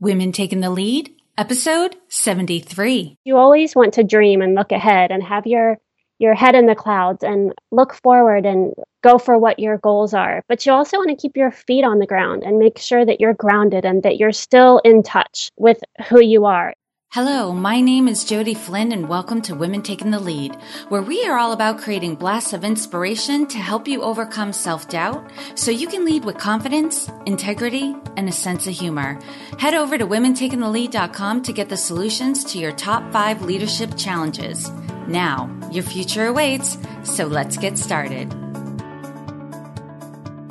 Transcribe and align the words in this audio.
Women 0.00 0.30
Taking 0.30 0.60
the 0.60 0.70
Lead, 0.70 1.10
episode 1.36 1.96
73. 2.08 3.16
You 3.24 3.36
always 3.36 3.74
want 3.74 3.94
to 3.94 4.04
dream 4.04 4.42
and 4.42 4.54
look 4.54 4.70
ahead 4.70 5.10
and 5.10 5.20
have 5.24 5.44
your 5.44 5.78
your 6.20 6.34
head 6.34 6.54
in 6.54 6.66
the 6.66 6.74
clouds 6.76 7.24
and 7.24 7.52
look 7.72 7.94
forward 7.94 8.46
and 8.46 8.74
go 9.02 9.18
for 9.18 9.38
what 9.38 9.58
your 9.58 9.78
goals 9.78 10.14
are. 10.14 10.42
But 10.48 10.64
you 10.66 10.72
also 10.72 10.98
want 10.98 11.10
to 11.10 11.16
keep 11.16 11.36
your 11.36 11.50
feet 11.50 11.84
on 11.84 11.98
the 11.98 12.06
ground 12.06 12.44
and 12.44 12.58
make 12.58 12.78
sure 12.78 13.04
that 13.04 13.20
you're 13.20 13.34
grounded 13.34 13.84
and 13.84 14.02
that 14.04 14.18
you're 14.18 14.32
still 14.32 14.80
in 14.84 15.02
touch 15.02 15.50
with 15.56 15.78
who 16.08 16.20
you 16.20 16.44
are. 16.44 16.74
Hello, 17.12 17.54
my 17.54 17.80
name 17.80 18.06
is 18.06 18.22
Jodi 18.22 18.52
Flynn 18.52 18.92
and 18.92 19.08
welcome 19.08 19.40
to 19.40 19.54
Women 19.54 19.80
Taking 19.80 20.10
the 20.10 20.18
Lead, 20.18 20.54
where 20.90 21.00
we 21.00 21.24
are 21.24 21.38
all 21.38 21.52
about 21.52 21.78
creating 21.78 22.16
blasts 22.16 22.52
of 22.52 22.64
inspiration 22.64 23.46
to 23.46 23.56
help 23.56 23.88
you 23.88 24.02
overcome 24.02 24.52
self-doubt 24.52 25.30
so 25.54 25.70
you 25.70 25.88
can 25.88 26.04
lead 26.04 26.22
with 26.22 26.36
confidence, 26.36 27.10
integrity, 27.24 27.96
and 28.18 28.28
a 28.28 28.32
sense 28.32 28.66
of 28.66 28.74
humor. 28.74 29.18
Head 29.58 29.72
over 29.72 29.96
to 29.96 30.06
womentakingthelead.com 30.06 31.40
to 31.44 31.52
get 31.54 31.70
the 31.70 31.78
solutions 31.78 32.44
to 32.44 32.58
your 32.58 32.72
top 32.72 33.10
five 33.10 33.40
leadership 33.40 33.96
challenges. 33.96 34.70
Now, 35.06 35.50
your 35.72 35.84
future 35.84 36.26
awaits, 36.26 36.76
so 37.04 37.24
let's 37.24 37.56
get 37.56 37.78
started. 37.78 38.47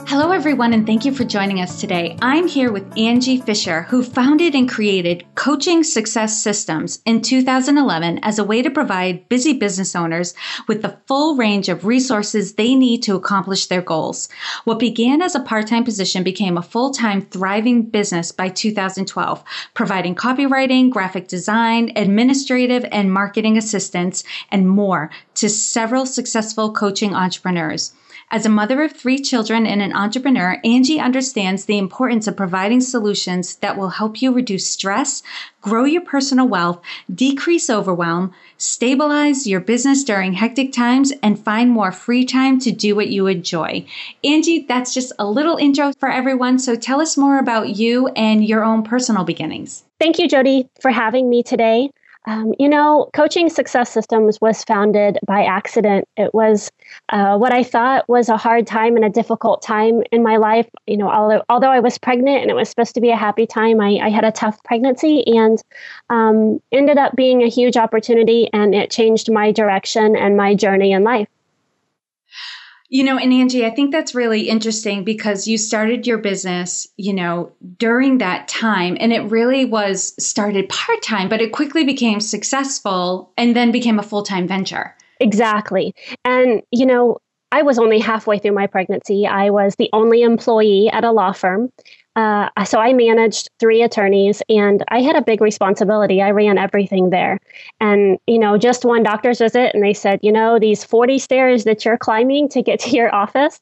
Hello, 0.09 0.31
everyone, 0.31 0.71
and 0.71 0.85
thank 0.87 1.03
you 1.03 1.13
for 1.13 1.25
joining 1.25 1.59
us 1.59 1.81
today. 1.81 2.15
I'm 2.21 2.47
here 2.47 2.71
with 2.71 2.97
Angie 2.97 3.41
Fisher, 3.41 3.81
who 3.81 4.01
founded 4.01 4.55
and 4.55 4.69
created 4.69 5.25
Coaching 5.35 5.83
Success 5.83 6.41
Systems 6.41 7.01
in 7.05 7.21
2011 7.21 8.19
as 8.23 8.39
a 8.39 8.45
way 8.45 8.61
to 8.61 8.71
provide 8.71 9.27
busy 9.27 9.51
business 9.51 9.97
owners 9.97 10.33
with 10.65 10.81
the 10.81 10.97
full 11.07 11.35
range 11.35 11.67
of 11.67 11.83
resources 11.83 12.53
they 12.53 12.73
need 12.73 13.03
to 13.03 13.17
accomplish 13.17 13.65
their 13.65 13.81
goals. 13.81 14.29
What 14.63 14.79
began 14.79 15.21
as 15.21 15.35
a 15.35 15.41
part 15.41 15.67
time 15.67 15.83
position 15.83 16.23
became 16.23 16.57
a 16.57 16.61
full 16.61 16.91
time, 16.91 17.23
thriving 17.23 17.83
business 17.83 18.31
by 18.31 18.47
2012, 18.47 19.43
providing 19.73 20.15
copywriting, 20.15 20.89
graphic 20.89 21.27
design, 21.27 21.91
administrative, 21.97 22.85
and 22.93 23.11
marketing 23.11 23.57
assistance, 23.57 24.23
and 24.51 24.69
more 24.69 25.11
to 25.35 25.49
several 25.49 26.05
successful 26.05 26.71
coaching 26.71 27.13
entrepreneurs. 27.13 27.93
As 28.29 28.45
a 28.45 28.49
mother 28.49 28.83
of 28.83 28.91
three 28.91 29.19
children 29.19 29.65
and 29.65 29.81
an 29.81 29.93
entrepreneur, 29.93 30.59
Angie 30.65 30.99
understands 30.99 31.63
the 31.63 31.77
importance 31.77 32.27
of 32.27 32.35
providing 32.35 32.81
solutions 32.81 33.55
that 33.57 33.77
will 33.77 33.87
help 33.87 34.21
you 34.21 34.33
reduce 34.33 34.69
stress, 34.69 35.23
grow 35.61 35.85
your 35.85 36.01
personal 36.01 36.45
wealth, 36.45 36.81
decrease 37.13 37.69
overwhelm, 37.69 38.33
stabilize 38.57 39.47
your 39.47 39.61
business 39.61 40.03
during 40.03 40.33
hectic 40.33 40.73
times, 40.73 41.13
and 41.23 41.39
find 41.39 41.71
more 41.71 41.93
free 41.93 42.25
time 42.25 42.59
to 42.59 42.71
do 42.73 42.97
what 42.97 43.07
you 43.07 43.27
enjoy. 43.27 43.85
Angie, 44.25 44.65
that's 44.67 44.93
just 44.93 45.13
a 45.17 45.25
little 45.25 45.55
intro 45.55 45.93
for 45.97 46.09
everyone. 46.09 46.59
So 46.59 46.75
tell 46.75 46.99
us 46.99 47.15
more 47.15 47.39
about 47.39 47.77
you 47.77 48.07
and 48.09 48.43
your 48.43 48.61
own 48.61 48.83
personal 48.83 49.23
beginnings. 49.23 49.85
Thank 50.01 50.19
you, 50.19 50.27
Jodi, 50.27 50.67
for 50.81 50.91
having 50.91 51.29
me 51.29 51.43
today. 51.43 51.91
Um, 52.27 52.53
you 52.59 52.67
know, 52.67 53.09
Coaching 53.13 53.49
Success 53.49 53.89
Systems 53.89 54.41
was 54.41 54.61
founded 54.65 55.17
by 55.25 55.45
accident. 55.45 56.09
It 56.17 56.33
was 56.33 56.69
uh, 57.07 57.37
what 57.37 57.53
I 57.53 57.63
thought 57.63 58.07
was 58.09 58.27
a 58.27 58.35
hard 58.35 58.67
time 58.67 58.97
and 58.97 59.05
a 59.05 59.09
difficult 59.09 59.61
time 59.61 60.03
in 60.11 60.23
my 60.23 60.35
life. 60.35 60.67
You 60.87 60.97
know, 60.97 61.09
although, 61.09 61.41
although 61.47 61.71
I 61.71 61.79
was 61.79 61.97
pregnant 61.97 62.41
and 62.41 62.51
it 62.51 62.53
was 62.53 62.69
supposed 62.69 62.95
to 62.95 63.01
be 63.01 63.11
a 63.11 63.15
happy 63.15 63.47
time, 63.47 63.79
I, 63.79 63.99
I 64.03 64.09
had 64.09 64.25
a 64.25 64.33
tough 64.33 64.61
pregnancy 64.63 65.25
and 65.25 65.63
um, 66.09 66.61
ended 66.73 66.97
up 66.97 67.15
being 67.15 67.43
a 67.43 67.49
huge 67.49 67.77
opportunity 67.77 68.49
and 68.51 68.75
it 68.75 68.91
changed 68.91 69.31
my 69.31 69.53
direction 69.53 70.17
and 70.17 70.35
my 70.35 70.53
journey 70.53 70.91
in 70.91 71.05
life. 71.05 71.29
You 72.89 73.03
know, 73.03 73.17
and 73.17 73.33
Angie, 73.33 73.65
I 73.65 73.69
think 73.69 73.91
that's 73.91 74.15
really 74.15 74.47
interesting 74.47 75.03
because 75.03 75.45
you 75.45 75.57
started 75.57 76.07
your 76.07 76.19
business, 76.19 76.87
you 76.95 77.13
know, 77.13 77.51
during 77.77 78.19
that 78.19 78.47
time 78.47 78.95
and 78.99 79.11
it 79.11 79.29
really 79.29 79.65
was 79.65 80.13
started 80.23 80.69
part 80.69 81.01
time, 81.01 81.27
but 81.27 81.41
it 81.41 81.51
quickly 81.51 81.83
became 81.83 82.21
successful 82.21 83.33
and 83.37 83.55
then 83.55 83.71
became 83.73 83.99
a 83.99 84.03
full 84.03 84.23
time 84.23 84.47
venture. 84.47 84.95
Exactly. 85.19 85.93
And, 86.23 86.61
you 86.71 86.85
know, 86.85 87.17
I 87.51 87.61
was 87.61 87.79
only 87.79 87.99
halfway 87.99 88.39
through 88.39 88.53
my 88.53 88.67
pregnancy. 88.67 89.25
I 89.25 89.49
was 89.49 89.75
the 89.75 89.89
only 89.93 90.21
employee 90.21 90.89
at 90.89 91.03
a 91.03 91.11
law 91.11 91.31
firm. 91.31 91.71
Uh, 92.17 92.49
so 92.65 92.79
I 92.79 92.93
managed 92.93 93.49
three 93.59 93.83
attorneys 93.83 94.41
and 94.49 94.83
I 94.87 95.01
had 95.01 95.15
a 95.15 95.21
big 95.21 95.39
responsibility. 95.39 96.19
I 96.19 96.31
ran 96.31 96.57
everything 96.57 97.11
there. 97.11 97.39
And, 97.79 98.17
you 98.25 98.39
know, 98.39 98.57
just 98.57 98.83
one 98.83 99.03
doctor's 99.03 99.37
visit, 99.37 99.75
and 99.75 99.83
they 99.83 99.93
said, 99.93 100.19
you 100.23 100.31
know, 100.31 100.57
these 100.57 100.83
40 100.83 101.19
stairs 101.19 101.63
that 101.65 101.85
you're 101.85 101.97
climbing 101.97 102.49
to 102.49 102.63
get 102.63 102.79
to 102.81 102.89
your 102.89 103.13
office 103.13 103.61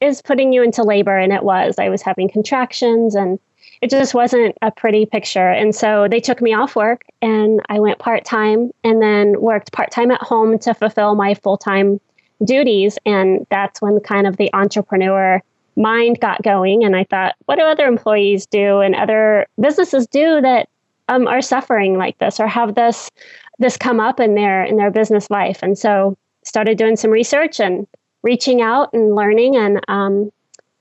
is 0.00 0.22
putting 0.22 0.52
you 0.52 0.62
into 0.62 0.84
labor. 0.84 1.18
And 1.18 1.32
it 1.32 1.42
was. 1.42 1.74
I 1.78 1.88
was 1.88 2.00
having 2.00 2.30
contractions 2.30 3.16
and 3.16 3.40
it 3.82 3.90
just 3.90 4.14
wasn't 4.14 4.56
a 4.62 4.70
pretty 4.70 5.04
picture. 5.04 5.50
And 5.50 5.74
so 5.74 6.06
they 6.08 6.20
took 6.20 6.40
me 6.40 6.54
off 6.54 6.76
work 6.76 7.04
and 7.20 7.60
I 7.68 7.80
went 7.80 7.98
part 7.98 8.24
time 8.24 8.70
and 8.84 9.02
then 9.02 9.40
worked 9.40 9.72
part 9.72 9.90
time 9.90 10.10
at 10.10 10.22
home 10.22 10.58
to 10.60 10.72
fulfill 10.74 11.14
my 11.16 11.34
full 11.34 11.58
time 11.58 12.00
duties. 12.44 12.98
And 13.06 13.46
that's 13.50 13.80
when 13.80 14.00
kind 14.00 14.26
of 14.26 14.36
the 14.36 14.52
entrepreneur 14.54 15.42
mind 15.76 16.20
got 16.20 16.42
going 16.42 16.84
and 16.84 16.96
I 16.96 17.04
thought, 17.04 17.34
what 17.44 17.56
do 17.56 17.62
other 17.62 17.86
employees 17.86 18.46
do 18.46 18.80
and 18.80 18.94
other 18.94 19.46
businesses 19.60 20.06
do 20.06 20.40
that 20.40 20.68
um, 21.08 21.26
are 21.28 21.42
suffering 21.42 21.98
like 21.98 22.18
this 22.18 22.40
or 22.40 22.46
have 22.46 22.74
this 22.74 23.10
this 23.58 23.76
come 23.76 24.00
up 24.00 24.20
in 24.20 24.34
their 24.34 24.64
in 24.64 24.76
their 24.76 24.90
business 24.90 25.30
life? 25.30 25.62
And 25.62 25.78
so 25.78 26.16
started 26.44 26.78
doing 26.78 26.96
some 26.96 27.10
research 27.10 27.60
and 27.60 27.86
reaching 28.22 28.60
out 28.60 28.90
and 28.92 29.14
learning 29.14 29.56
and 29.56 29.80
um, 29.88 30.30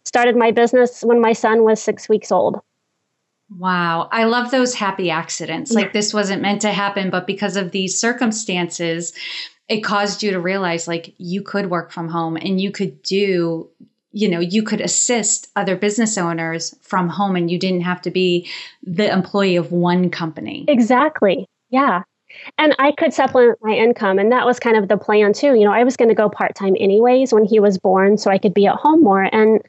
started 0.06 0.36
my 0.36 0.52
business 0.52 1.02
when 1.02 1.20
my 1.20 1.34
son 1.34 1.64
was 1.64 1.82
six 1.82 2.08
weeks 2.08 2.32
old. 2.32 2.62
Wow. 3.58 4.10
I 4.12 4.24
love 4.24 4.50
those 4.50 4.74
happy 4.74 5.12
accidents. 5.12 5.72
Like 5.72 5.94
this 5.94 6.14
wasn't 6.14 6.42
meant 6.42 6.62
to 6.62 6.72
happen, 6.72 7.12
but 7.12 7.28
because 7.28 7.56
of 7.56 7.72
these 7.72 8.00
circumstances, 8.00 9.14
it 9.68 9.82
caused 9.82 10.22
you 10.22 10.32
to 10.32 10.40
realize 10.40 10.88
like 10.88 11.14
you 11.18 11.42
could 11.42 11.70
work 11.70 11.92
from 11.92 12.08
home 12.08 12.38
and 12.38 12.62
you 12.62 12.72
could 12.72 13.02
do 13.02 13.70
you 14.12 14.30
know 14.30 14.40
you 14.40 14.64
could 14.64 14.82
assist 14.82 15.50
other 15.56 15.76
business 15.76 16.18
owners 16.18 16.76
from 16.82 17.10
home 17.10 17.36
and 17.36 17.50
you 17.50 17.60
didn't 17.60 17.82
have 17.82 18.02
to 18.02 18.12
be 18.12 18.48
the 18.84 19.12
employee 19.12 19.56
of 19.56 19.72
one 19.72 20.10
company. 20.10 20.66
Exactly. 20.68 21.48
Yeah. 21.70 22.04
And 22.58 22.76
i 22.80 22.92
could 22.92 23.14
supplement 23.14 23.58
my 23.62 23.74
income 23.74 24.20
and 24.20 24.32
that 24.32 24.46
was 24.46 24.60
kind 24.60 24.78
of 24.78 24.88
the 24.88 24.98
plan 24.98 25.34
too. 25.34 25.56
You 25.56 25.66
know 25.66 25.74
i 25.74 25.84
was 25.84 25.98
going 25.98 26.10
to 26.10 26.16
go 26.16 26.30
part-time 26.30 26.76
anyways 26.80 27.34
when 27.34 27.46
he 27.46 27.60
was 27.60 27.78
born 27.78 28.18
so 28.18 28.30
i 28.32 28.38
could 28.38 28.54
be 28.54 28.68
at 28.68 28.76
home 28.76 29.04
more. 29.04 29.24
And 29.24 29.62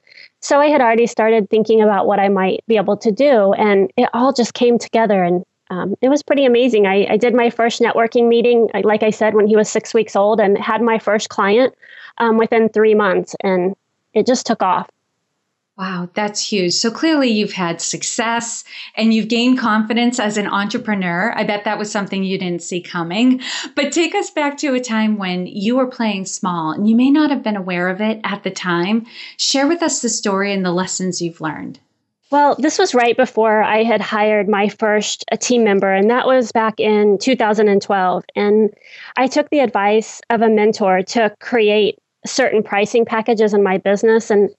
so 0.42 0.60
i 0.60 0.66
had 0.66 0.80
already 0.80 1.06
started 1.06 1.48
thinking 1.48 1.80
about 1.80 2.06
what 2.06 2.18
i 2.18 2.28
might 2.28 2.60
be 2.68 2.76
able 2.76 2.96
to 2.98 3.10
do 3.10 3.52
and 3.54 3.90
it 3.96 4.08
all 4.12 4.32
just 4.32 4.54
came 4.54 4.78
together 4.78 5.22
and 5.22 5.44
um, 5.70 5.94
it 6.00 6.08
was 6.08 6.22
pretty 6.22 6.44
amazing 6.44 6.86
I, 6.86 7.06
I, 7.10 7.16
did 7.16 7.34
my 7.34 7.50
first 7.50 7.80
networking 7.80 8.28
meeting 8.28 8.68
like 8.84 9.02
i 9.02 9.10
said 9.10 9.34
when 9.34 9.46
he 9.46 9.56
was 9.56 9.68
six 9.68 9.92
weeks 9.92 10.16
old 10.16 10.40
and 10.40 10.56
had 10.58 10.82
my 10.82 10.98
first 10.98 11.28
client 11.28 11.74
um, 12.18 12.38
within 12.38 12.68
three 12.68 12.94
months 12.94 13.34
and 13.42 13.76
it 14.16 14.26
just 14.26 14.46
took 14.46 14.62
off. 14.62 14.90
Wow, 15.78 16.08
that's 16.14 16.40
huge. 16.40 16.72
So 16.72 16.90
clearly 16.90 17.28
you've 17.28 17.52
had 17.52 17.82
success 17.82 18.64
and 18.94 19.12
you've 19.12 19.28
gained 19.28 19.58
confidence 19.58 20.18
as 20.18 20.38
an 20.38 20.46
entrepreneur. 20.46 21.34
I 21.36 21.44
bet 21.44 21.64
that 21.64 21.78
was 21.78 21.92
something 21.92 22.24
you 22.24 22.38
didn't 22.38 22.62
see 22.62 22.80
coming. 22.80 23.42
But 23.74 23.92
take 23.92 24.14
us 24.14 24.30
back 24.30 24.56
to 24.58 24.74
a 24.74 24.80
time 24.80 25.18
when 25.18 25.46
you 25.46 25.76
were 25.76 25.86
playing 25.86 26.24
small 26.24 26.70
and 26.70 26.88
you 26.88 26.96
may 26.96 27.10
not 27.10 27.28
have 27.28 27.42
been 27.42 27.56
aware 27.56 27.90
of 27.90 28.00
it 28.00 28.20
at 28.24 28.42
the 28.42 28.50
time. 28.50 29.04
Share 29.36 29.68
with 29.68 29.82
us 29.82 30.00
the 30.00 30.08
story 30.08 30.50
and 30.54 30.64
the 30.64 30.72
lessons 30.72 31.20
you've 31.20 31.42
learned. 31.42 31.78
Well, 32.30 32.56
this 32.58 32.78
was 32.78 32.94
right 32.94 33.16
before 33.16 33.62
I 33.62 33.84
had 33.84 34.00
hired 34.00 34.48
my 34.48 34.68
first 34.68 35.24
team 35.40 35.62
member, 35.62 35.92
and 35.92 36.10
that 36.10 36.26
was 36.26 36.50
back 36.50 36.80
in 36.80 37.18
2012. 37.18 38.24
And 38.34 38.74
I 39.16 39.28
took 39.28 39.48
the 39.50 39.60
advice 39.60 40.20
of 40.30 40.42
a 40.42 40.48
mentor 40.48 41.02
to 41.02 41.34
create 41.38 41.98
certain 42.26 42.64
pricing 42.64 43.04
packages 43.04 43.54
in 43.54 43.62
my 43.62 43.78
business. 43.78 44.30
And 44.30 44.50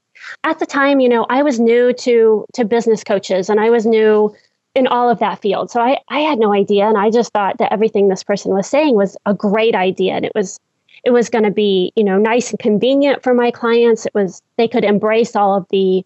at 0.44 0.59
the 0.59 0.66
time 0.66 1.00
you 1.00 1.07
know 1.07 1.25
i 1.29 1.44
was 1.44 1.59
new 1.59 1.94
to 1.94 2.45
to 2.53 2.66
business 2.66 3.03
coaches 3.03 3.50
and 3.50 3.59
i 3.59 3.69
was 3.69 3.85
new 3.85 4.35
in 4.75 4.88
all 4.88 5.09
of 5.09 5.19
that 5.19 5.39
field. 5.41 5.69
So 5.69 5.81
i 5.81 5.99
i 6.09 6.20
had 6.20 6.40
no 6.40 6.53
idea 6.53 6.87
and 6.87 6.97
i 6.97 7.09
just 7.09 7.31
thought 7.34 7.58
that 7.58 7.72
everything 7.72 8.08
this 8.08 8.23
person 8.23 8.52
was 8.53 8.67
saying 8.67 8.96
was 8.96 9.17
a 9.25 9.34
great 9.34 9.75
idea 9.75 10.13
and 10.13 10.25
it 10.25 10.31
was 10.34 10.59
it 11.03 11.11
was 11.11 11.29
going 11.29 11.43
to 11.43 11.52
be 11.52 11.91
you 11.96 12.03
know 12.03 12.17
nice 12.17 12.49
and 12.52 12.59
convenient 12.59 13.23
for 13.23 13.34
my 13.34 13.52
clients. 13.52 14.05
It 14.05 14.13
was 14.16 14.41
they 14.58 14.67
could 14.67 14.84
embrace 14.84 15.35
all 15.35 15.55
of 15.55 15.66
the 15.70 16.03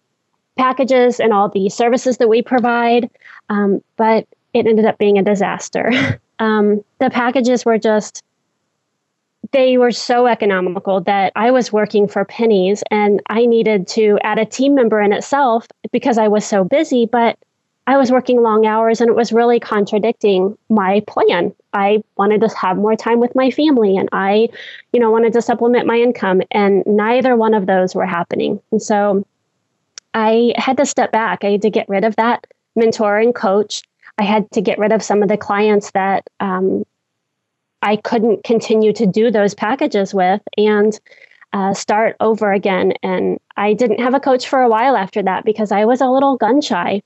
packages 0.56 1.20
and 1.20 1.32
all 1.32 1.48
the 1.48 1.68
services 1.68 2.18
that 2.18 2.28
we 2.28 2.42
provide 2.42 3.08
um, 3.48 3.82
but 3.96 4.26
it 4.54 4.66
ended 4.66 4.84
up 4.84 4.98
being 4.98 5.18
a 5.18 5.22
disaster 5.22 6.20
um, 6.38 6.84
the 6.98 7.10
packages 7.10 7.64
were 7.64 7.78
just 7.78 8.22
they 9.50 9.76
were 9.76 9.90
so 9.90 10.26
economical 10.26 11.00
that 11.02 11.32
I 11.36 11.50
was 11.50 11.72
working 11.72 12.08
for 12.08 12.24
pennies 12.24 12.82
and 12.90 13.20
I 13.28 13.44
needed 13.46 13.86
to 13.88 14.18
add 14.22 14.38
a 14.38 14.46
team 14.46 14.74
member 14.74 15.00
in 15.00 15.12
itself 15.12 15.66
because 15.92 16.16
I 16.16 16.28
was 16.28 16.44
so 16.44 16.64
busy, 16.64 17.06
but 17.06 17.38
I 17.86 17.96
was 17.96 18.12
working 18.12 18.40
long 18.40 18.64
hours 18.64 19.00
and 19.00 19.10
it 19.10 19.16
was 19.16 19.32
really 19.32 19.58
contradicting 19.58 20.56
my 20.68 21.00
plan. 21.08 21.52
I 21.72 22.02
wanted 22.16 22.40
to 22.42 22.48
have 22.56 22.76
more 22.76 22.94
time 22.94 23.18
with 23.18 23.34
my 23.34 23.50
family 23.50 23.96
and 23.96 24.08
I, 24.12 24.48
you 24.92 25.00
know, 25.00 25.10
wanted 25.10 25.32
to 25.32 25.42
supplement 25.42 25.86
my 25.86 25.96
income 25.96 26.42
and 26.52 26.84
neither 26.86 27.36
one 27.36 27.54
of 27.54 27.66
those 27.66 27.94
were 27.94 28.06
happening. 28.06 28.60
And 28.70 28.80
so 28.80 29.26
I 30.14 30.52
had 30.56 30.76
to 30.76 30.86
step 30.86 31.12
back. 31.12 31.44
I 31.44 31.52
had 31.52 31.62
to 31.62 31.70
get 31.70 31.88
rid 31.88 32.04
of 32.04 32.16
that 32.16 32.46
mentor 32.76 33.18
and 33.18 33.34
coach. 33.34 33.82
I 34.18 34.24
had 34.24 34.50
to 34.52 34.60
get 34.60 34.78
rid 34.78 34.92
of 34.92 35.02
some 35.02 35.22
of 35.22 35.28
the 35.28 35.36
clients 35.36 35.90
that 35.92 36.28
um, 36.40 36.84
I 37.80 37.96
couldn't 37.96 38.44
continue 38.44 38.92
to 38.92 39.06
do 39.06 39.30
those 39.30 39.54
packages 39.54 40.14
with 40.14 40.42
and 40.56 40.98
uh, 41.52 41.74
start 41.74 42.16
over 42.20 42.52
again. 42.52 42.92
And 43.02 43.38
I 43.56 43.72
didn't 43.74 44.00
have 44.00 44.14
a 44.14 44.20
coach 44.20 44.48
for 44.48 44.62
a 44.62 44.68
while 44.68 44.96
after 44.96 45.22
that 45.22 45.44
because 45.44 45.72
I 45.72 45.84
was 45.84 46.00
a 46.00 46.08
little 46.08 46.36
gun 46.36 46.60
shy. 46.60 47.02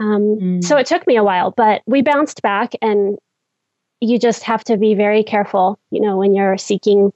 Um, 0.00 0.38
mm. 0.40 0.64
So 0.64 0.76
it 0.76 0.86
took 0.86 1.06
me 1.06 1.16
a 1.16 1.24
while, 1.24 1.50
but 1.50 1.82
we 1.86 2.02
bounced 2.02 2.42
back. 2.42 2.74
And 2.82 3.18
you 4.00 4.18
just 4.18 4.42
have 4.44 4.64
to 4.64 4.76
be 4.76 4.94
very 4.94 5.22
careful, 5.22 5.78
you 5.90 6.00
know, 6.00 6.16
when 6.16 6.34
you're 6.34 6.58
seeking 6.58 7.12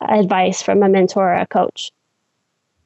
advice 0.00 0.62
from 0.62 0.82
a 0.82 0.88
mentor 0.88 1.32
or 1.32 1.36
a 1.36 1.46
coach. 1.46 1.90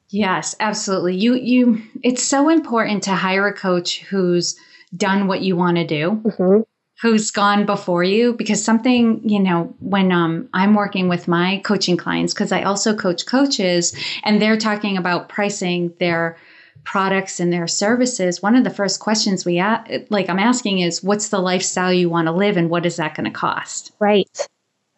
Yes, 0.09 0.55
absolutely. 0.59 1.15
You 1.15 1.35
you 1.35 1.81
it's 2.03 2.23
so 2.23 2.49
important 2.49 3.03
to 3.03 3.15
hire 3.15 3.47
a 3.47 3.53
coach 3.53 4.01
who's 4.01 4.55
done 4.95 5.27
what 5.27 5.41
you 5.41 5.55
want 5.55 5.77
to 5.77 5.85
do. 5.85 6.21
Mm-hmm 6.23 6.61
who's 7.01 7.31
gone 7.31 7.65
before 7.65 8.03
you 8.03 8.33
because 8.33 8.63
something 8.63 9.21
you 9.27 9.39
know 9.39 9.73
when 9.79 10.11
um, 10.11 10.49
i'm 10.53 10.73
working 10.73 11.07
with 11.07 11.27
my 11.27 11.61
coaching 11.63 11.97
clients 11.97 12.33
because 12.33 12.51
i 12.51 12.61
also 12.63 12.95
coach 12.95 13.25
coaches 13.25 13.95
and 14.23 14.41
they're 14.41 14.57
talking 14.57 14.97
about 14.97 15.29
pricing 15.29 15.93
their 15.99 16.37
products 16.83 17.39
and 17.39 17.51
their 17.51 17.67
services 17.67 18.41
one 18.41 18.55
of 18.55 18.63
the 18.63 18.69
first 18.69 18.99
questions 18.99 19.45
we 19.45 19.59
a- 19.59 20.05
like 20.09 20.29
i'm 20.29 20.39
asking 20.39 20.79
is 20.79 21.03
what's 21.03 21.29
the 21.29 21.39
lifestyle 21.39 21.93
you 21.93 22.09
want 22.09 22.27
to 22.27 22.31
live 22.31 22.57
and 22.57 22.69
what 22.69 22.85
is 22.85 22.97
that 22.97 23.15
going 23.15 23.25
to 23.25 23.31
cost 23.31 23.91
right 23.99 24.47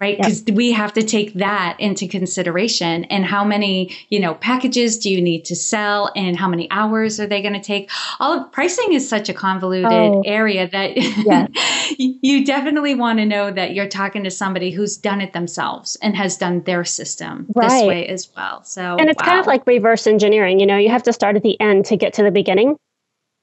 right 0.02 0.18
because 0.18 0.44
yep. 0.46 0.56
we 0.58 0.72
have 0.72 0.92
to 0.92 1.04
take 1.04 1.34
that 1.36 1.78
into 1.80 2.08
consideration 2.08 3.06
and 3.06 3.24
how 3.24 3.46
many 3.46 3.96
you 4.10 4.20
know 4.20 4.34
packages 4.36 4.98
do 4.98 5.10
you 5.10 5.22
need 5.22 5.46
to 5.46 5.56
sell 5.56 6.12
and 6.16 6.36
how 6.36 6.48
many 6.48 6.70
hours 6.72 7.20
are 7.20 7.28
they 7.28 7.42
going 7.42 7.54
to 7.54 7.62
take 7.62 7.90
all 8.20 8.34
of 8.34 8.52
pricing 8.52 8.92
is 8.94 9.08
such 9.08 9.30
a 9.30 9.34
convoluted 9.34 9.92
oh, 9.92 10.24
area 10.26 10.68
that 10.68 10.98
you 11.98 12.44
definitely 12.44 12.96
want 12.96 13.20
to 13.20 13.26
know 13.26 13.52
that 13.52 13.74
you're 13.74 13.88
talking 13.88 14.24
to 14.24 14.32
somebody 14.32 14.72
who's 14.72 14.98
done 14.98 15.22
it 15.22 15.32
themselves 15.34 15.96
and 16.02 16.16
has 16.16 16.36
done 16.36 16.62
their 16.64 16.84
system 16.84 17.46
right. 17.56 17.70
this 17.70 17.84
way 17.84 18.08
as 18.08 18.30
well 18.36 18.64
so 18.64 18.98
and 18.98 19.10
it's 19.10 19.22
wow. 19.22 19.30
kind 19.30 19.40
of 19.40 19.46
like 19.46 19.66
reverse 19.68 20.08
engineering 20.08 20.60
you 20.60 20.66
know 20.66 20.78
you 20.78 20.90
have 20.90 21.04
to 21.04 21.14
start 21.14 21.36
at 21.36 21.44
the 21.44 21.60
end 21.62 21.86
to 21.86 21.96
get 21.96 22.14
to 22.14 22.24
the 22.24 22.32
beginning 22.32 22.76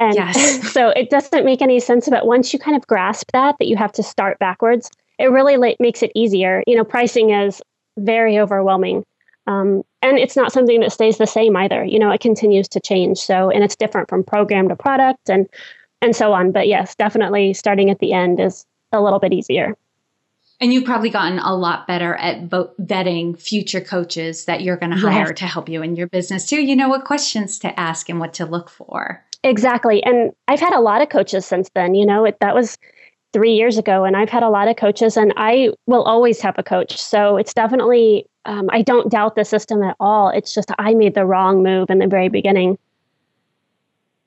and 0.01 0.15
yes. 0.15 0.73
so 0.73 0.89
it 0.91 1.09
doesn't 1.09 1.45
make 1.45 1.63
any 1.63 1.79
sense 1.79 2.09
but 2.09 2.27
once 2.27 2.53
you 2.53 2.59
kind 2.59 2.77
of 2.77 2.85
grasp 2.89 3.31
that 3.33 3.55
that 3.61 3.69
you 3.69 3.77
have 3.77 3.93
to 3.93 4.03
start 4.03 4.39
backwards 4.41 4.91
it 5.19 5.31
really 5.31 5.57
like, 5.57 5.77
makes 5.81 6.03
it 6.03 6.13
easier. 6.15 6.63
You 6.67 6.77
know, 6.77 6.85
pricing 6.85 7.31
is 7.31 7.61
very 7.99 8.39
overwhelming. 8.39 9.05
Um, 9.47 9.83
and 10.03 10.19
it's 10.19 10.37
not 10.37 10.53
something 10.53 10.81
that 10.81 10.93
stays 10.93 11.19
the 11.19 11.27
same 11.27 11.57
either. 11.57 11.83
You 11.85 11.99
know, 11.99 12.11
it 12.11 12.21
continues 12.21 12.69
to 12.69 12.81
change. 12.81 13.19
So, 13.19 13.51
and 13.51 13.65
it's 13.65 13.77
different 13.77 14.09
from 14.09 14.23
program 14.23 14.69
to 14.69 14.77
product 14.77 15.29
and 15.29 15.49
and 16.01 16.15
so 16.15 16.33
on. 16.33 16.53
But 16.53 16.69
yes, 16.69 16.95
definitely 16.95 17.55
starting 17.55 17.91
at 17.91 17.99
the 17.99 18.13
end 18.13 18.39
is 18.39 18.65
a 18.93 19.01
little 19.01 19.19
bit 19.19 19.33
easier. 19.33 19.77
And 20.61 20.73
you've 20.73 20.85
probably 20.85 21.11
gotten 21.11 21.39
a 21.39 21.55
lot 21.55 21.87
better 21.87 22.17
at 22.17 22.49
vetting 22.49 23.41
future 23.41 23.81
coaches 23.81 24.45
that 24.47 24.63
you're 24.63 24.77
going 24.77 24.91
to 24.91 24.99
hire 24.99 25.29
yes. 25.29 25.39
to 25.39 25.47
help 25.47 25.69
you 25.69 25.83
in 25.83 25.95
your 25.95 26.09
business 26.09 26.47
too. 26.47 26.61
You 26.61 26.75
know 26.75 26.89
what 26.89 27.05
questions 27.05 27.61
to 27.61 27.79
ask 27.79 28.09
and 28.09 28.19
what 28.19 28.35
to 28.35 28.45
look 28.45 28.69
for. 28.69 29.25
Exactly. 29.45 30.03
And 30.03 30.33
I've 30.49 30.59
had 30.59 30.75
a 30.75 30.81
lot 30.81 31.01
of 31.01 31.11
coaches 31.11 31.47
since 31.47 31.71
then. 31.75 31.95
You 31.95 32.05
know, 32.05 32.25
it, 32.25 32.39
that 32.41 32.57
was 32.57 32.77
three 33.39 33.53
years 33.53 33.79
ago, 33.79 34.03
and 34.03 34.17
I've 34.17 34.29
had 34.29 34.43
a 34.43 34.49
lot 34.49 34.67
of 34.67 34.75
coaches, 34.75 35.17
and 35.17 35.33
I 35.37 35.71
will 35.87 36.03
always 36.03 36.41
have 36.41 36.59
a 36.59 36.63
coach. 36.65 37.01
So 37.01 37.37
it's 37.37 37.55
definitely, 37.55 38.27
um, 38.47 38.69
I 38.73 38.83
don't 38.83 39.13
doubt 39.13 39.37
the 39.37 39.45
system 39.45 39.81
at 39.85 39.95
all. 40.01 40.31
It's 40.31 40.53
just 40.53 40.73
I 40.77 40.95
made 40.95 41.15
the 41.15 41.25
wrong 41.25 41.63
move 41.63 41.89
in 41.89 42.01
the 42.01 42.09
very 42.09 42.29
beginning. 42.29 42.79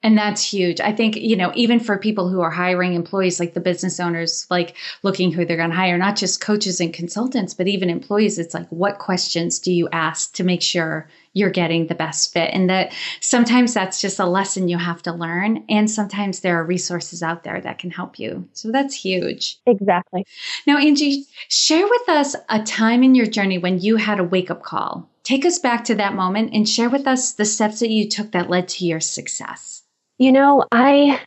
And 0.02 0.18
that's 0.18 0.42
huge. 0.42 0.80
I 0.80 0.94
think, 0.94 1.18
you 1.18 1.36
know, 1.36 1.52
even 1.56 1.78
for 1.81 1.98
people 1.98 2.30
who 2.30 2.40
are 2.40 2.50
hiring 2.50 2.94
employees, 2.94 3.38
like 3.38 3.54
the 3.54 3.60
business 3.60 4.00
owners, 4.00 4.48
like 4.50 4.78
looking 5.04 5.30
who 5.30 5.44
they're 5.44 5.58
going 5.58 5.72
to 5.72 5.75
hire, 5.75 5.98
not 5.98 6.16
just 6.16 6.40
coaches 6.40 6.80
and 6.80 6.94
consultants, 6.94 7.54
but 7.54 7.68
even 7.68 7.90
employees, 7.90 8.40
it's 8.40 8.54
like, 8.54 8.69
what 8.69 8.98
questions 8.98 9.60
do 9.60 9.74
you 9.74 9.90
ask 9.92 10.34
to 10.36 10.46
make 10.46 10.62
sure 10.62 11.10
you're 11.33 11.50
getting 11.50 11.88
the 11.88 11.95
best 11.95 12.33
fit? 12.33 12.50
And 12.54 12.69
that 12.69 12.94
sometimes 13.19 13.74
that's 13.74 14.01
just 14.01 14.19
a 14.19 14.25
lesson 14.25 14.68
you 14.68 14.78
have 14.78 15.01
to 15.04 15.13
learn. 15.13 15.63
And 15.69 15.89
sometimes 15.89 16.39
there 16.39 16.60
are 16.60 16.66
resources 16.66 17.24
out 17.24 17.44
there 17.44 17.62
that 17.62 17.80
can 17.80 17.92
help 17.92 18.19
you. 18.19 18.48
So 18.54 18.72
that's 18.72 18.95
huge. 18.95 19.60
Exactly. 19.66 20.25
Now, 20.68 20.78
Angie, 20.78 21.25
share 21.50 21.88
with 21.88 22.10
us 22.10 22.36
a 22.50 22.62
time 22.63 23.04
in 23.04 23.16
your 23.16 23.28
journey 23.28 23.57
when 23.57 23.80
you 23.80 23.98
had 23.98 24.19
a 24.19 24.24
wake 24.24 24.51
up 24.51 24.63
call. 24.63 25.10
Take 25.24 25.45
us 25.45 25.60
back 25.60 25.83
to 25.86 25.95
that 25.95 26.16
moment 26.16 26.54
and 26.54 26.68
share 26.68 26.89
with 26.89 27.07
us 27.07 27.34
the 27.34 27.45
steps 27.45 27.80
that 27.80 27.89
you 27.89 28.10
took 28.10 28.31
that 28.31 28.50
led 28.50 28.68
to 28.69 28.86
your 28.86 29.00
success. 29.00 29.84
You 30.18 30.31
know, 30.31 30.66
I 30.72 31.19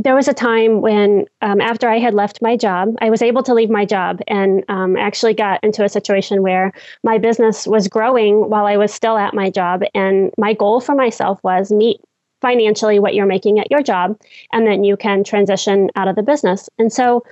there 0.00 0.14
was 0.14 0.28
a 0.28 0.34
time 0.34 0.80
when 0.80 1.26
um, 1.42 1.60
after 1.60 1.88
I 1.88 1.98
had 1.98 2.14
left 2.14 2.40
my 2.40 2.56
job, 2.56 2.94
I 3.00 3.10
was 3.10 3.20
able 3.20 3.42
to 3.42 3.54
leave 3.54 3.68
my 3.68 3.84
job 3.84 4.20
and 4.28 4.64
um, 4.68 4.96
actually 4.96 5.34
got 5.34 5.62
into 5.64 5.84
a 5.84 5.88
situation 5.88 6.42
where 6.42 6.72
my 7.02 7.18
business 7.18 7.66
was 7.66 7.88
growing 7.88 8.48
while 8.48 8.64
I 8.64 8.76
was 8.76 8.94
still 8.94 9.18
at 9.18 9.34
my 9.34 9.50
job. 9.50 9.82
And 9.94 10.32
my 10.38 10.54
goal 10.54 10.80
for 10.80 10.94
myself 10.94 11.40
was 11.42 11.72
meet 11.72 12.00
financially 12.40 13.00
what 13.00 13.14
you're 13.14 13.26
making 13.26 13.58
at 13.58 13.70
your 13.72 13.82
job, 13.82 14.16
and 14.52 14.64
then 14.64 14.84
you 14.84 14.96
can 14.96 15.24
transition 15.24 15.90
out 15.96 16.06
of 16.06 16.14
the 16.14 16.22
business. 16.22 16.70
And 16.78 16.92
so 16.92 17.24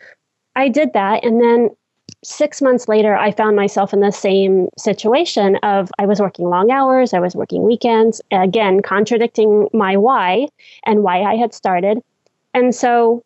I 0.56 0.69
did 0.69 0.92
that. 0.94 1.24
And 1.24 1.40
then 1.40 1.70
six 2.24 2.60
months 2.60 2.88
later, 2.88 3.14
I 3.14 3.30
found 3.30 3.54
myself 3.54 3.92
in 3.92 4.00
the 4.00 4.10
same 4.10 4.69
situation 4.76 5.54
of 5.62 5.92
I 6.00 6.06
was 6.06 6.19
working 6.19 6.48
long 6.48 6.72
hours, 6.72 7.14
I 7.14 7.20
was 7.20 7.36
working 7.36 7.62
weekends, 7.62 8.20
again, 8.32 8.82
contradicting 8.82 9.69
my 9.72 9.96
why 9.96 10.48
and 10.84 11.04
why 11.04 11.22
I 11.22 11.36
had 11.36 11.54
started. 11.54 12.02
And 12.56 12.75
so 12.75 13.23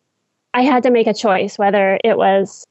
I 0.53 0.61
had 0.61 0.83
to 0.83 0.91
make 0.91 1.07
a 1.07 1.13
choice 1.13 1.57
whether 1.57 1.97
it 2.03 2.17
was 2.17 2.67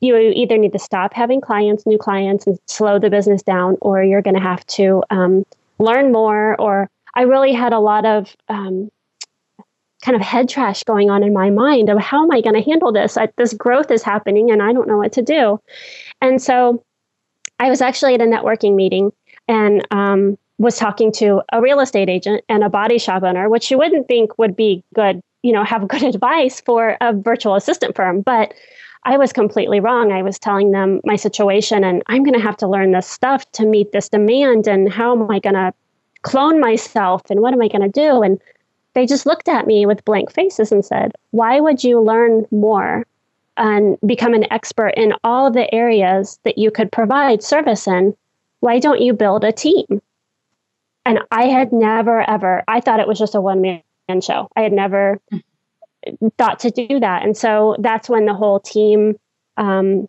you 0.00 0.16
either 0.16 0.58
need 0.58 0.72
to 0.72 0.78
stop 0.78 1.14
having 1.14 1.40
clients, 1.40 1.86
new 1.86 1.98
clients, 1.98 2.48
and 2.48 2.58
slow 2.66 2.98
the 2.98 3.10
business 3.10 3.42
down, 3.42 3.76
or 3.80 4.02
you're 4.02 4.22
going 4.22 4.34
to 4.34 4.42
have 4.42 4.66
to 4.66 5.02
um, 5.10 5.44
learn 5.78 6.10
more. 6.10 6.60
Or 6.60 6.90
I 7.14 7.22
really 7.22 7.52
had 7.52 7.72
a 7.72 7.78
lot 7.78 8.04
of 8.04 8.34
um, 8.48 8.90
kind 10.02 10.16
of 10.16 10.22
head 10.22 10.48
trash 10.48 10.82
going 10.82 11.10
on 11.10 11.22
in 11.22 11.32
my 11.32 11.50
mind 11.50 11.88
of 11.88 11.98
how 11.98 12.24
am 12.24 12.30
I 12.32 12.40
going 12.40 12.60
to 12.60 12.68
handle 12.68 12.92
this? 12.92 13.16
I, 13.16 13.28
this 13.36 13.54
growth 13.54 13.92
is 13.92 14.02
happening 14.02 14.50
and 14.50 14.60
I 14.60 14.72
don't 14.72 14.88
know 14.88 14.98
what 14.98 15.12
to 15.12 15.22
do. 15.22 15.60
And 16.20 16.42
so 16.42 16.84
I 17.60 17.70
was 17.70 17.80
actually 17.80 18.14
at 18.14 18.20
a 18.20 18.24
networking 18.24 18.74
meeting 18.74 19.12
and 19.46 19.86
um, 19.92 20.38
was 20.58 20.76
talking 20.76 21.12
to 21.12 21.42
a 21.52 21.60
real 21.60 21.80
estate 21.80 22.08
agent 22.08 22.44
and 22.48 22.64
a 22.64 22.68
body 22.68 22.98
shop 22.98 23.22
owner, 23.22 23.48
which 23.48 23.70
you 23.70 23.78
wouldn't 23.78 24.08
think 24.08 24.38
would 24.38 24.56
be 24.56 24.84
good, 24.94 25.22
you 25.42 25.52
know, 25.52 25.64
have 25.64 25.88
good 25.88 26.02
advice 26.02 26.60
for 26.60 26.96
a 27.00 27.12
virtual 27.12 27.54
assistant 27.54 27.96
firm. 27.96 28.20
But 28.20 28.54
I 29.04 29.16
was 29.16 29.32
completely 29.32 29.80
wrong. 29.80 30.12
I 30.12 30.22
was 30.22 30.38
telling 30.38 30.72
them 30.72 31.00
my 31.04 31.16
situation 31.16 31.84
and 31.84 32.02
I'm 32.08 32.24
going 32.24 32.38
to 32.38 32.44
have 32.44 32.56
to 32.58 32.68
learn 32.68 32.92
this 32.92 33.06
stuff 33.06 33.50
to 33.52 33.66
meet 33.66 33.92
this 33.92 34.08
demand. 34.08 34.66
And 34.66 34.92
how 34.92 35.12
am 35.12 35.30
I 35.30 35.38
going 35.38 35.54
to 35.54 35.72
clone 36.22 36.60
myself? 36.60 37.22
And 37.30 37.40
what 37.40 37.54
am 37.54 37.62
I 37.62 37.68
going 37.68 37.82
to 37.82 37.88
do? 37.88 38.22
And 38.22 38.40
they 38.94 39.06
just 39.06 39.26
looked 39.26 39.48
at 39.48 39.66
me 39.66 39.86
with 39.86 40.04
blank 40.04 40.32
faces 40.32 40.72
and 40.72 40.84
said, 40.84 41.12
Why 41.30 41.60
would 41.60 41.84
you 41.84 42.00
learn 42.00 42.46
more 42.50 43.06
and 43.56 43.96
become 44.04 44.34
an 44.34 44.50
expert 44.52 44.94
in 44.96 45.12
all 45.24 45.46
of 45.46 45.54
the 45.54 45.72
areas 45.74 46.38
that 46.42 46.58
you 46.58 46.70
could 46.70 46.90
provide 46.90 47.42
service 47.42 47.86
in? 47.86 48.16
Why 48.60 48.80
don't 48.80 49.00
you 49.00 49.12
build 49.12 49.44
a 49.44 49.52
team? 49.52 50.02
And 51.06 51.20
I 51.30 51.46
had 51.46 51.72
never, 51.72 52.28
ever, 52.28 52.64
I 52.66 52.80
thought 52.80 53.00
it 53.00 53.08
was 53.08 53.18
just 53.18 53.34
a 53.34 53.40
one 53.40 53.60
man 53.60 53.82
show. 54.22 54.48
I 54.56 54.62
had 54.62 54.72
never 54.72 55.20
thought 56.38 56.58
to 56.60 56.70
do 56.70 57.00
that. 57.00 57.24
And 57.24 57.36
so 57.36 57.76
that's 57.78 58.08
when 58.08 58.26
the 58.26 58.34
whole 58.34 58.60
team 58.60 59.16
um, 59.56 60.08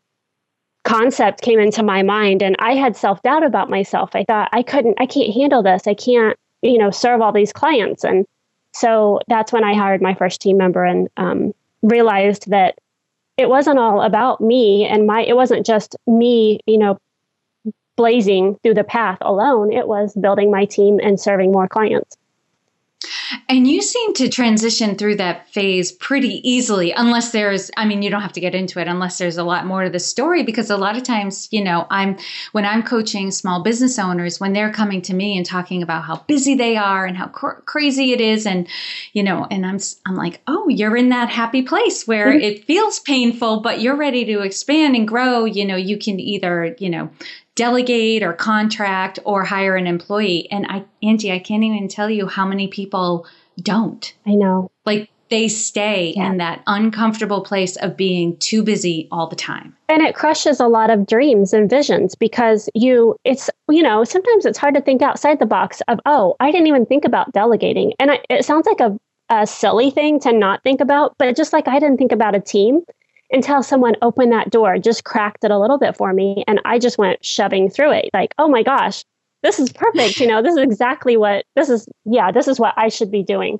concept 0.83 1.41
came 1.41 1.59
into 1.59 1.83
my 1.83 2.03
mind. 2.03 2.41
And 2.41 2.55
I 2.59 2.75
had 2.75 2.95
self 2.95 3.21
doubt 3.21 3.43
about 3.43 3.69
myself. 3.69 4.11
I 4.13 4.23
thought, 4.23 4.49
I 4.53 4.63
couldn't, 4.63 4.99
I 4.99 5.05
can't 5.05 5.33
handle 5.33 5.63
this. 5.63 5.87
I 5.87 5.93
can't, 5.93 6.37
you 6.61 6.77
know, 6.77 6.91
serve 6.91 7.21
all 7.21 7.31
these 7.31 7.53
clients. 7.53 8.03
And 8.03 8.25
so 8.73 9.19
that's 9.27 9.51
when 9.51 9.63
I 9.63 9.73
hired 9.73 10.01
my 10.01 10.13
first 10.13 10.41
team 10.41 10.57
member 10.57 10.83
and 10.83 11.09
um, 11.17 11.53
realized 11.81 12.49
that 12.49 12.77
it 13.37 13.49
wasn't 13.49 13.79
all 13.79 14.01
about 14.01 14.41
me 14.41 14.85
and 14.85 15.07
my, 15.07 15.21
it 15.21 15.35
wasn't 15.35 15.65
just 15.65 15.95
me, 16.07 16.59
you 16.65 16.77
know, 16.77 16.97
blazing 17.95 18.57
through 18.63 18.73
the 18.73 18.83
path 18.83 19.17
alone. 19.21 19.73
It 19.73 19.87
was 19.87 20.13
building 20.15 20.51
my 20.51 20.65
team 20.65 20.99
and 21.01 21.19
serving 21.19 21.51
more 21.51 21.67
clients. 21.67 22.15
And 23.47 23.67
you 23.67 23.81
seem 23.81 24.13
to 24.15 24.27
transition 24.27 24.95
through 24.95 25.15
that 25.17 25.49
phase 25.49 25.91
pretty 25.91 26.47
easily, 26.47 26.91
unless 26.91 27.31
there's, 27.31 27.71
I 27.77 27.85
mean, 27.85 28.01
you 28.01 28.09
don't 28.09 28.21
have 28.21 28.33
to 28.33 28.39
get 28.39 28.53
into 28.53 28.79
it 28.79 28.87
unless 28.87 29.17
there's 29.17 29.37
a 29.37 29.43
lot 29.43 29.65
more 29.65 29.83
to 29.83 29.89
the 29.89 29.99
story. 29.99 30.43
Because 30.43 30.69
a 30.69 30.77
lot 30.77 30.97
of 30.97 31.03
times, 31.03 31.47
you 31.51 31.63
know, 31.63 31.87
I'm, 31.89 32.17
when 32.51 32.65
I'm 32.65 32.83
coaching 32.83 33.31
small 33.31 33.63
business 33.63 33.97
owners, 33.97 34.39
when 34.39 34.53
they're 34.53 34.71
coming 34.71 35.01
to 35.03 35.13
me 35.13 35.37
and 35.37 35.45
talking 35.45 35.81
about 35.81 36.03
how 36.03 36.17
busy 36.27 36.55
they 36.55 36.75
are 36.75 37.05
and 37.05 37.15
how 37.15 37.27
cr- 37.27 37.61
crazy 37.65 38.11
it 38.11 38.21
is, 38.21 38.45
and, 38.45 38.67
you 39.13 39.23
know, 39.23 39.47
and 39.49 39.65
I'm, 39.65 39.79
I'm 40.05 40.15
like, 40.15 40.41
oh, 40.47 40.67
you're 40.67 40.97
in 40.97 41.09
that 41.09 41.29
happy 41.29 41.61
place 41.61 42.07
where 42.07 42.27
mm-hmm. 42.27 42.41
it 42.41 42.65
feels 42.65 42.99
painful, 42.99 43.61
but 43.61 43.81
you're 43.81 43.95
ready 43.95 44.25
to 44.25 44.41
expand 44.41 44.95
and 44.95 45.07
grow. 45.07 45.45
You 45.45 45.65
know, 45.65 45.77
you 45.77 45.97
can 45.97 46.19
either, 46.19 46.75
you 46.79 46.89
know, 46.89 47.09
delegate 47.59 48.23
or 48.23 48.31
contract 48.31 49.19
or 49.25 49.43
hire 49.43 49.75
an 49.75 49.85
employee. 49.85 50.49
And 50.49 50.65
I, 50.69 50.85
Angie, 51.03 51.33
I 51.33 51.39
can't 51.39 51.61
even 51.61 51.89
tell 51.89 52.09
you 52.09 52.25
how 52.25 52.45
many 52.45 52.69
people 52.69 53.27
don't. 53.61 54.13
I 54.25 54.35
know. 54.35 54.71
Like 54.85 55.09
they 55.29 55.49
stay 55.49 56.13
yeah. 56.15 56.31
in 56.31 56.37
that 56.37 56.63
uncomfortable 56.67 57.41
place 57.41 57.75
of 57.75 57.97
being 57.97 58.37
too 58.37 58.63
busy 58.63 59.09
all 59.11 59.27
the 59.27 59.35
time. 59.35 59.75
And 59.89 60.01
it 60.01 60.15
crushes 60.15 60.61
a 60.61 60.69
lot 60.69 60.89
of 60.89 61.05
dreams 61.05 61.51
and 61.51 61.69
visions 61.69 62.15
because 62.15 62.69
you, 62.75 63.17
it's, 63.25 63.49
you 63.67 63.83
know, 63.83 64.05
sometimes 64.05 64.45
it's 64.45 64.57
hard 64.57 64.75
to 64.75 64.81
think 64.81 65.01
outside 65.01 65.39
the 65.39 65.45
box 65.45 65.81
of, 65.89 65.99
oh, 66.05 66.37
I 66.39 66.53
didn't 66.53 66.67
even 66.67 66.85
think 66.85 67.03
about 67.03 67.33
delegating. 67.33 67.91
And 67.99 68.11
I, 68.11 68.21
it 68.29 68.45
sounds 68.45 68.67
like 68.67 68.79
a, 68.79 68.97
a 69.29 69.45
silly 69.45 69.91
thing 69.91 70.21
to 70.21 70.31
not 70.31 70.63
think 70.63 70.79
about, 70.79 71.13
but 71.19 71.35
just 71.35 71.51
like 71.51 71.67
I 71.67 71.77
didn't 71.77 71.97
think 71.97 72.13
about 72.13 72.35
a 72.35 72.39
team 72.39 72.83
until 73.31 73.61
someone 73.63 73.95
opened 74.01 74.31
that 74.31 74.49
door, 74.49 74.77
just 74.77 75.03
cracked 75.03 75.43
it 75.43 75.51
a 75.51 75.59
little 75.59 75.77
bit 75.77 75.95
for 75.95 76.13
me. 76.13 76.43
And 76.47 76.59
I 76.65 76.79
just 76.79 76.97
went 76.97 77.23
shoving 77.23 77.69
through 77.69 77.91
it 77.91 78.09
like, 78.13 78.33
oh 78.37 78.47
my 78.47 78.63
gosh, 78.63 79.03
this 79.43 79.59
is 79.59 79.71
perfect. 79.71 80.19
You 80.19 80.27
know, 80.27 80.41
this 80.41 80.55
is 80.55 80.61
exactly 80.63 81.17
what 81.17 81.45
this 81.55 81.69
is. 81.69 81.87
Yeah, 82.05 82.31
this 82.31 82.47
is 82.47 82.59
what 82.59 82.73
I 82.77 82.89
should 82.89 83.11
be 83.11 83.23
doing. 83.23 83.59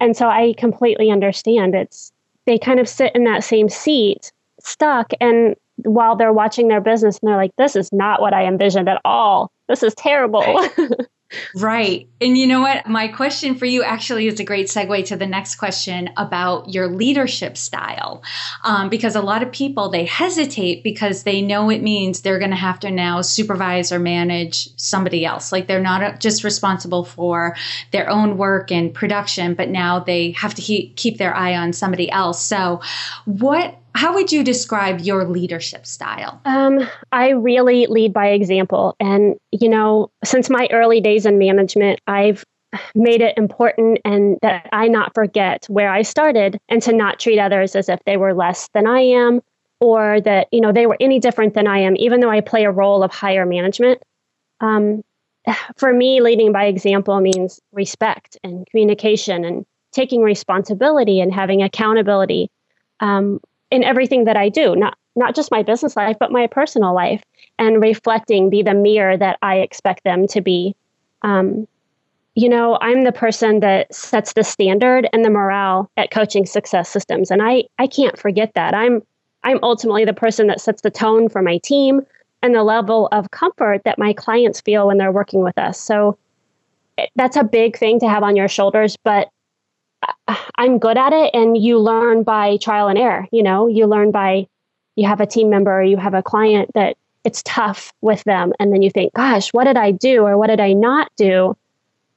And 0.00 0.16
so 0.16 0.28
I 0.28 0.54
completely 0.58 1.10
understand. 1.10 1.74
It's 1.74 2.12
they 2.46 2.58
kind 2.58 2.78
of 2.78 2.88
sit 2.88 3.14
in 3.14 3.24
that 3.24 3.42
same 3.42 3.68
seat, 3.68 4.32
stuck, 4.60 5.12
and 5.20 5.56
while 5.78 6.14
they're 6.14 6.32
watching 6.32 6.68
their 6.68 6.80
business, 6.80 7.18
and 7.18 7.28
they're 7.28 7.36
like, 7.36 7.56
"This 7.56 7.74
is 7.74 7.92
not 7.92 8.20
what 8.20 8.34
I 8.34 8.44
envisioned 8.44 8.88
at 8.88 9.00
all. 9.04 9.50
This 9.68 9.82
is 9.82 9.94
terrible." 9.94 10.40
Right. 10.42 10.70
Right. 11.54 12.08
And 12.20 12.36
you 12.38 12.46
know 12.46 12.60
what? 12.60 12.86
My 12.88 13.08
question 13.08 13.54
for 13.54 13.66
you 13.66 13.82
actually 13.82 14.26
is 14.26 14.40
a 14.40 14.44
great 14.44 14.66
segue 14.66 15.06
to 15.06 15.16
the 15.16 15.26
next 15.26 15.56
question 15.56 16.10
about 16.16 16.72
your 16.72 16.88
leadership 16.88 17.56
style. 17.56 18.22
Um, 18.62 18.88
because 18.88 19.14
a 19.14 19.22
lot 19.22 19.42
of 19.42 19.52
people, 19.52 19.88
they 19.88 20.04
hesitate 20.04 20.82
because 20.82 21.22
they 21.22 21.42
know 21.42 21.70
it 21.70 21.82
means 21.82 22.20
they're 22.20 22.38
going 22.38 22.50
to 22.50 22.56
have 22.56 22.80
to 22.80 22.90
now 22.90 23.20
supervise 23.20 23.92
or 23.92 23.98
manage 23.98 24.74
somebody 24.76 25.24
else. 25.24 25.52
Like 25.52 25.66
they're 25.66 25.80
not 25.80 26.20
just 26.20 26.44
responsible 26.44 27.04
for 27.04 27.56
their 27.90 28.08
own 28.08 28.36
work 28.36 28.72
and 28.72 28.92
production, 28.92 29.54
but 29.54 29.68
now 29.68 30.00
they 30.00 30.32
have 30.32 30.54
to 30.54 30.62
keep, 30.62 30.96
keep 30.96 31.18
their 31.18 31.34
eye 31.34 31.56
on 31.56 31.72
somebody 31.72 32.10
else. 32.10 32.42
So, 32.42 32.80
what 33.24 33.78
how 33.94 34.12
would 34.14 34.32
you 34.32 34.42
describe 34.42 35.00
your 35.00 35.24
leadership 35.24 35.86
style? 35.86 36.40
Um, 36.44 36.80
I 37.12 37.30
really 37.30 37.86
lead 37.86 38.12
by 38.12 38.28
example. 38.28 38.96
And, 38.98 39.36
you 39.52 39.68
know, 39.68 40.10
since 40.24 40.50
my 40.50 40.68
early 40.72 41.00
days 41.00 41.26
in 41.26 41.38
management, 41.38 42.00
I've 42.06 42.44
made 42.94 43.20
it 43.20 43.36
important 43.38 44.00
and 44.04 44.36
that 44.42 44.68
I 44.72 44.88
not 44.88 45.14
forget 45.14 45.64
where 45.68 45.90
I 45.90 46.02
started 46.02 46.58
and 46.68 46.82
to 46.82 46.92
not 46.92 47.20
treat 47.20 47.38
others 47.38 47.76
as 47.76 47.88
if 47.88 48.00
they 48.04 48.16
were 48.16 48.34
less 48.34 48.68
than 48.74 48.86
I 48.86 49.00
am 49.00 49.40
or 49.80 50.20
that, 50.22 50.48
you 50.50 50.60
know, 50.60 50.72
they 50.72 50.86
were 50.86 50.96
any 50.98 51.20
different 51.20 51.54
than 51.54 51.68
I 51.68 51.78
am, 51.78 51.94
even 51.96 52.20
though 52.20 52.30
I 52.30 52.40
play 52.40 52.64
a 52.64 52.70
role 52.72 53.02
of 53.04 53.12
higher 53.12 53.46
management. 53.46 54.02
Um, 54.60 55.02
for 55.76 55.92
me, 55.92 56.20
leading 56.20 56.52
by 56.52 56.64
example 56.64 57.20
means 57.20 57.60
respect 57.72 58.38
and 58.42 58.66
communication 58.66 59.44
and 59.44 59.64
taking 59.92 60.22
responsibility 60.22 61.20
and 61.20 61.32
having 61.32 61.62
accountability. 61.62 62.50
Um, 62.98 63.40
in 63.70 63.84
everything 63.84 64.24
that 64.24 64.36
I 64.36 64.48
do, 64.48 64.76
not 64.76 64.96
not 65.16 65.34
just 65.34 65.50
my 65.50 65.62
business 65.62 65.96
life, 65.96 66.16
but 66.18 66.32
my 66.32 66.46
personal 66.46 66.94
life, 66.94 67.22
and 67.58 67.80
reflecting, 67.80 68.50
be 68.50 68.62
the 68.62 68.74
mirror 68.74 69.16
that 69.16 69.38
I 69.42 69.56
expect 69.56 70.02
them 70.04 70.26
to 70.28 70.40
be. 70.40 70.74
Um, 71.22 71.68
you 72.34 72.48
know, 72.48 72.78
I'm 72.80 73.04
the 73.04 73.12
person 73.12 73.60
that 73.60 73.94
sets 73.94 74.32
the 74.32 74.42
standard 74.42 75.08
and 75.12 75.24
the 75.24 75.30
morale 75.30 75.88
at 75.96 76.10
coaching 76.10 76.46
success 76.46 76.88
systems, 76.88 77.30
and 77.30 77.42
I 77.42 77.64
I 77.78 77.86
can't 77.86 78.18
forget 78.18 78.52
that. 78.54 78.74
I'm 78.74 79.02
I'm 79.44 79.60
ultimately 79.62 80.04
the 80.04 80.14
person 80.14 80.46
that 80.48 80.60
sets 80.60 80.82
the 80.82 80.90
tone 80.90 81.28
for 81.28 81.42
my 81.42 81.58
team 81.58 82.00
and 82.42 82.54
the 82.54 82.62
level 82.62 83.08
of 83.12 83.30
comfort 83.30 83.82
that 83.84 83.98
my 83.98 84.12
clients 84.12 84.60
feel 84.60 84.86
when 84.86 84.98
they're 84.98 85.12
working 85.12 85.42
with 85.42 85.56
us. 85.58 85.78
So 85.78 86.18
eh, 86.98 87.06
that's 87.16 87.36
a 87.36 87.44
big 87.44 87.78
thing 87.78 88.00
to 88.00 88.08
have 88.08 88.22
on 88.22 88.36
your 88.36 88.48
shoulders, 88.48 88.96
but 89.02 89.28
I'm 90.56 90.78
good 90.78 90.96
at 90.96 91.12
it. 91.12 91.30
And 91.34 91.56
you 91.56 91.78
learn 91.78 92.22
by 92.22 92.56
trial 92.58 92.88
and 92.88 92.98
error. 92.98 93.26
You 93.30 93.42
know, 93.42 93.66
you 93.66 93.86
learn 93.86 94.10
by 94.10 94.46
you 94.96 95.06
have 95.06 95.20
a 95.20 95.26
team 95.26 95.50
member, 95.50 95.82
you 95.82 95.96
have 95.96 96.14
a 96.14 96.22
client 96.22 96.70
that 96.74 96.96
it's 97.24 97.42
tough 97.44 97.92
with 98.00 98.22
them. 98.24 98.52
And 98.60 98.72
then 98.72 98.82
you 98.82 98.90
think, 98.90 99.14
gosh, 99.14 99.52
what 99.52 99.64
did 99.64 99.76
I 99.76 99.90
do 99.90 100.22
or 100.22 100.38
what 100.38 100.48
did 100.48 100.60
I 100.60 100.72
not 100.72 101.10
do 101.16 101.56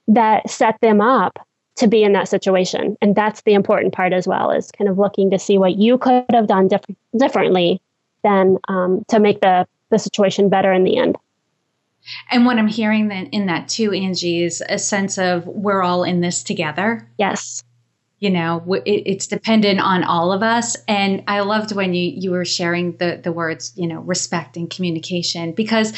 that 0.10 0.50
set 0.50 0.80
them 0.82 1.02
up 1.02 1.40
to 1.78 1.88
be 1.88 2.04
in 2.04 2.14
that 2.14 2.28
situation? 2.28 2.98
And 3.02 3.16
that's 3.16 3.42
the 3.42 3.54
important 3.54 3.94
part 3.94 4.14
as 4.14 4.28
well, 4.28 4.52
is 4.52 4.72
kind 4.72 4.90
of 4.90 4.98
looking 4.98 5.32
to 5.32 5.40
see 5.40 5.58
what 5.58 5.78
you 5.78 5.98
could 5.98 6.26
have 6.32 6.48
done 6.48 6.68
diff- 6.68 6.86
differently 7.18 7.82
than 8.24 8.58
um, 8.68 9.06
to 9.08 9.20
make 9.20 9.42
the, 9.42 9.66
the 9.90 9.98
situation 9.98 10.50
better 10.50 10.72
in 10.72 10.84
the 10.84 10.98
end. 10.98 11.18
And 12.30 12.46
what 12.46 12.58
I'm 12.58 12.68
hearing 12.68 13.08
then 13.08 13.28
in 13.28 13.48
that 13.48 13.68
too, 13.68 13.92
Angie, 13.92 14.44
is 14.44 14.64
a 14.70 14.78
sense 14.78 15.18
of 15.18 15.46
we're 15.48 15.82
all 15.82 16.04
in 16.04 16.22
this 16.22 16.44
together. 16.44 17.08
Yes 17.18 17.64
you 18.20 18.30
know 18.30 18.64
it, 18.86 19.04
it's 19.06 19.28
dependent 19.28 19.80
on 19.80 20.04
all 20.04 20.32
of 20.32 20.44
us 20.44 20.76
and 20.88 21.24
i 21.28 21.40
loved 21.42 21.76
when 21.76 21.94
you 21.94 22.12
you 22.16 22.32
were 22.32 22.46
sharing 22.46 22.96
the 22.98 23.20
the 23.24 23.32
words 23.32 23.74
you 23.76 23.88
know 23.88 24.00
respect 24.02 24.58
and 24.58 24.70
communication 24.70 25.52
because 25.52 25.94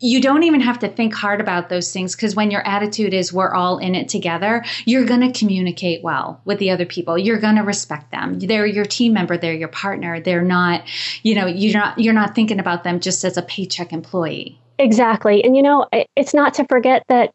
you 0.00 0.20
don't 0.20 0.42
even 0.44 0.60
have 0.60 0.78
to 0.78 0.88
think 0.88 1.14
hard 1.14 1.40
about 1.40 1.68
those 1.68 1.92
things 1.92 2.16
because 2.16 2.34
when 2.34 2.50
your 2.50 2.66
attitude 2.66 3.12
is 3.12 3.32
we're 3.32 3.52
all 3.52 3.76
in 3.78 3.94
it 3.94 4.08
together, 4.08 4.64
you're 4.86 5.04
going 5.04 5.20
to 5.20 5.38
communicate 5.38 6.02
well 6.02 6.40
with 6.46 6.58
the 6.58 6.70
other 6.70 6.86
people. 6.86 7.18
You're 7.18 7.38
going 7.38 7.56
to 7.56 7.62
respect 7.62 8.10
them. 8.10 8.38
They're 8.38 8.66
your 8.66 8.86
team 8.86 9.12
member, 9.12 9.36
they're 9.36 9.52
your 9.52 9.68
partner. 9.68 10.18
They're 10.18 10.42
not, 10.42 10.84
you 11.22 11.34
know, 11.34 11.46
you're 11.46 11.78
not 11.78 11.98
you're 11.98 12.14
not 12.14 12.34
thinking 12.34 12.58
about 12.58 12.82
them 12.82 13.00
just 13.00 13.24
as 13.24 13.36
a 13.36 13.42
paycheck 13.42 13.92
employee. 13.92 14.58
Exactly. 14.78 15.44
And 15.44 15.54
you 15.54 15.62
know, 15.62 15.86
it's 16.16 16.32
not 16.32 16.54
to 16.54 16.64
forget 16.64 17.04
that 17.08 17.34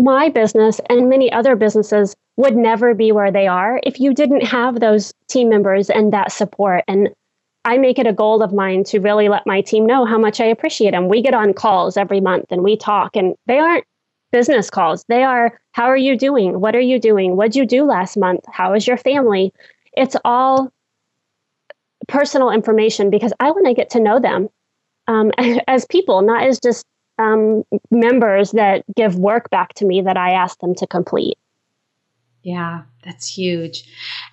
my 0.00 0.28
business 0.28 0.80
and 0.88 1.08
many 1.08 1.30
other 1.32 1.56
businesses 1.56 2.14
would 2.36 2.56
never 2.56 2.94
be 2.94 3.12
where 3.12 3.30
they 3.30 3.46
are 3.46 3.80
if 3.84 4.00
you 4.00 4.14
didn't 4.14 4.42
have 4.42 4.80
those 4.80 5.12
team 5.28 5.48
members 5.48 5.90
and 5.90 6.12
that 6.12 6.32
support. 6.32 6.84
And 6.88 7.10
I 7.64 7.76
make 7.76 7.98
it 7.98 8.06
a 8.06 8.12
goal 8.12 8.42
of 8.42 8.52
mine 8.52 8.84
to 8.84 9.00
really 9.00 9.28
let 9.28 9.46
my 9.46 9.60
team 9.60 9.84
know 9.84 10.06
how 10.06 10.18
much 10.18 10.40
I 10.40 10.46
appreciate 10.46 10.92
them. 10.92 11.08
We 11.08 11.20
get 11.20 11.34
on 11.34 11.52
calls 11.52 11.96
every 11.96 12.20
month 12.20 12.46
and 12.50 12.62
we 12.62 12.76
talk, 12.76 13.16
and 13.16 13.34
they 13.46 13.58
aren't 13.58 13.84
business 14.32 14.70
calls. 14.70 15.04
They 15.08 15.22
are, 15.22 15.60
how 15.72 15.84
are 15.84 15.96
you 15.96 16.16
doing? 16.16 16.60
What 16.60 16.74
are 16.74 16.80
you 16.80 16.98
doing? 16.98 17.36
What'd 17.36 17.56
you 17.56 17.66
do 17.66 17.84
last 17.84 18.16
month? 18.16 18.44
How 18.50 18.72
is 18.74 18.86
your 18.86 18.96
family? 18.96 19.52
It's 19.92 20.16
all 20.24 20.72
personal 22.08 22.50
information 22.50 23.10
because 23.10 23.32
I 23.40 23.50
want 23.50 23.66
to 23.66 23.74
get 23.74 23.90
to 23.90 24.00
know 24.00 24.18
them 24.18 24.48
um, 25.06 25.30
as 25.68 25.84
people, 25.86 26.22
not 26.22 26.44
as 26.44 26.58
just 26.58 26.86
um, 27.20 27.62
members 27.90 28.52
that 28.52 28.82
give 28.96 29.16
work 29.16 29.50
back 29.50 29.74
to 29.74 29.84
me 29.84 30.00
that 30.02 30.16
I 30.16 30.32
ask 30.32 30.58
them 30.60 30.74
to 30.76 30.86
complete. 30.86 31.38
Yeah, 32.42 32.82
that's 33.04 33.36
huge. 33.36 33.84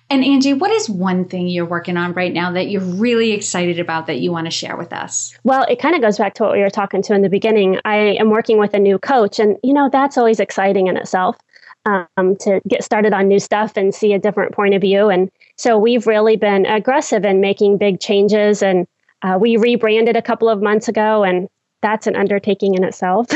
And 0.08 0.24
Angie, 0.24 0.54
what 0.54 0.70
is 0.70 0.88
one 0.88 1.26
thing 1.26 1.46
you're 1.46 1.66
working 1.66 1.98
on 1.98 2.14
right 2.14 2.32
now 2.32 2.50
that 2.52 2.70
you're 2.70 2.80
really 2.80 3.32
excited 3.32 3.78
about 3.78 4.06
that 4.06 4.20
you 4.20 4.32
want 4.32 4.46
to 4.46 4.50
share 4.50 4.78
with 4.78 4.94
us? 4.94 5.36
Well, 5.44 5.66
it 5.68 5.78
kind 5.78 5.94
of 5.94 6.00
goes 6.00 6.16
back 6.16 6.32
to 6.34 6.44
what 6.44 6.52
we 6.52 6.60
were 6.60 6.70
talking 6.70 7.02
to 7.02 7.14
in 7.14 7.20
the 7.20 7.28
beginning. 7.28 7.78
I 7.84 7.96
am 7.96 8.30
working 8.30 8.58
with 8.58 8.72
a 8.72 8.78
new 8.78 8.98
coach, 8.98 9.38
and 9.38 9.58
you 9.62 9.74
know 9.74 9.90
that's 9.92 10.16
always 10.16 10.40
exciting 10.40 10.86
in 10.86 10.96
itself 10.96 11.36
um, 11.84 12.36
to 12.40 12.62
get 12.66 12.82
started 12.82 13.12
on 13.12 13.28
new 13.28 13.38
stuff 13.38 13.76
and 13.76 13.94
see 13.94 14.14
a 14.14 14.18
different 14.18 14.52
point 14.52 14.72
of 14.72 14.80
view. 14.80 15.10
And 15.10 15.30
so 15.56 15.76
we've 15.76 16.06
really 16.06 16.36
been 16.36 16.64
aggressive 16.64 17.26
in 17.26 17.42
making 17.42 17.76
big 17.76 18.00
changes, 18.00 18.62
and 18.62 18.86
uh, 19.20 19.36
we 19.38 19.58
rebranded 19.58 20.16
a 20.16 20.22
couple 20.22 20.48
of 20.48 20.62
months 20.62 20.88
ago, 20.88 21.24
and 21.24 21.46
that's 21.80 22.06
an 22.06 22.16
undertaking 22.16 22.74
in 22.74 22.84
itself. 22.84 23.28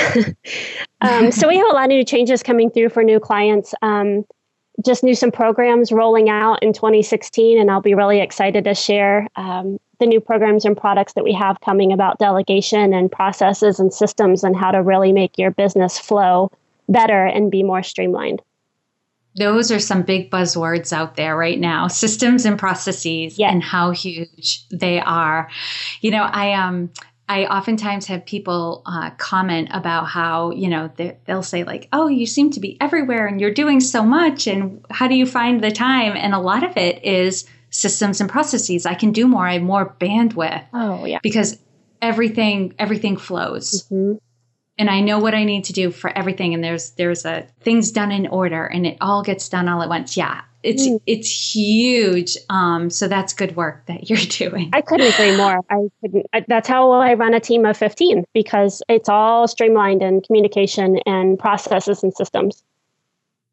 um, 1.01 1.31
so 1.31 1.49
we 1.49 1.57
have 1.57 1.67
a 1.67 1.75
lot 1.75 1.85
of 1.85 1.89
new 1.91 2.05
changes 2.05 2.43
coming 2.43 2.71
through 2.71 2.89
for 2.89 3.05
new 3.05 3.21
clients. 3.21 3.75
Um, 3.83 4.25
just 4.85 5.05
new 5.05 5.15
some 5.15 5.31
programs 5.31 5.93
rolling 5.93 6.29
out 6.29 6.63
in 6.63 6.73
2016, 6.73 7.61
and 7.61 7.71
I'll 7.71 7.83
be 7.83 7.95
really 7.95 8.21
excited 8.21 8.65
to 8.65 8.75
share 8.75 9.29
um, 9.37 9.79
the 10.01 10.07
new 10.07 10.21
programs 10.21 10.65
and 10.65 10.77
products 10.77 11.13
that 11.13 11.25
we 11.25 11.33
have 11.33 11.61
coming 11.61 11.93
about 11.93 12.19
delegation 12.19 12.93
and 12.93 13.13
processes 13.13 13.79
and 13.79 13.93
systems 13.93 14.43
and 14.43 14.57
how 14.57 14.71
to 14.71 14.83
really 14.83 15.13
make 15.13 15.39
your 15.39 15.51
business 15.51 15.99
flow 15.99 16.51
better 16.89 17.25
and 17.25 17.51
be 17.51 17.63
more 17.63 17.83
streamlined. 17.83 18.43
Those 19.37 19.71
are 19.71 19.79
some 19.79 20.03
big 20.03 20.31
buzzwords 20.31 20.93
out 20.93 21.17
there 21.17 21.37
right 21.37 21.59
now 21.59 21.87
systems 21.87 22.45
and 22.45 22.59
processes 22.59 23.39
and 23.39 23.63
how 23.63 23.93
huge 23.93 24.69
they 24.69 25.01
are. 25.01 25.49
You 26.03 26.11
know, 26.11 26.25
I 26.25 26.53
um 26.53 26.91
I 27.29 27.47
oftentimes 27.47 28.07
have 28.07 28.27
people 28.27 28.83
uh, 28.85 29.11
comment 29.11 29.69
about 29.73 30.07
how, 30.07 30.51
you 30.51 30.69
know, 30.69 30.91
they'll 31.25 31.43
say, 31.43 31.65
like, 31.65 31.89
oh, 31.93 32.09
you 32.09 32.27
seem 32.27 32.51
to 32.51 32.61
be 32.61 32.77
everywhere 32.81 33.27
and 33.27 33.41
you're 33.41 33.55
doing 33.55 33.81
so 33.81 34.03
much. 34.03 34.47
And 34.47 34.85
how 34.91 35.09
do 35.09 35.15
you 35.15 35.25
find 35.25 35.63
the 35.63 35.71
time? 35.71 36.17
And 36.17 36.35
a 36.35 36.39
lot 36.39 36.63
of 36.63 36.77
it 36.77 37.05
is 37.05 37.47
systems 37.71 38.21
and 38.21 38.29
processes. 38.29 38.87
I 38.87 38.95
can 38.95 39.13
do 39.13 39.27
more. 39.27 39.47
I 39.47 39.55
have 39.55 39.63
more 39.63 39.97
bandwidth. 39.99 40.65
Oh, 40.75 41.05
yeah. 41.05 41.21
Because 41.23 41.59
everything 42.03 42.75
everything 42.79 43.17
flows. 43.17 43.85
Mm-hmm. 43.85 44.19
And 44.79 44.91
I 44.91 45.01
know 45.01 45.19
what 45.19 45.35
I 45.35 45.45
need 45.45 45.65
to 45.65 45.73
do 45.73 45.91
for 45.91 46.11
everything. 46.11 46.55
And 46.55 46.63
there's 46.63 46.91
there's 46.93 47.25
a 47.25 47.47
things 47.61 47.93
done 47.93 48.11
in 48.11 48.27
order 48.27 48.65
and 48.67 48.87
it 48.87 48.99
all 49.01 49.23
gets 49.23 49.49
done 49.49 49.69
all 49.69 49.83
at 49.83 49.89
once. 49.89 50.17
Yeah 50.17 50.43
it's 50.63 50.87
mm. 50.87 51.01
it's 51.07 51.55
huge. 51.55 52.37
Um, 52.49 52.91
so 52.91 53.09
that's 53.09 53.33
good 53.33 53.57
work 53.57 53.87
that 53.87 54.09
you're 54.11 54.19
doing. 54.19 54.71
I 54.73 54.81
couldn't 54.81 55.13
agree 55.13 55.37
more. 55.37 55.61
I 55.71 55.89
couldn't. 56.01 56.27
That's 56.49 56.69
how 56.69 56.91
I 56.93 57.15
run 57.15 57.35
a 57.35 57.41
team 57.41 57.65
of 57.67 57.77
15 57.77 58.25
because 58.33 58.83
it's 58.89 59.09
all 59.09 59.49
streamlined 59.49 60.03
in 60.03 60.21
communication 60.21 60.99
and 61.07 61.39
processes 61.39 62.03
and 62.03 62.15
systems. 62.15 62.63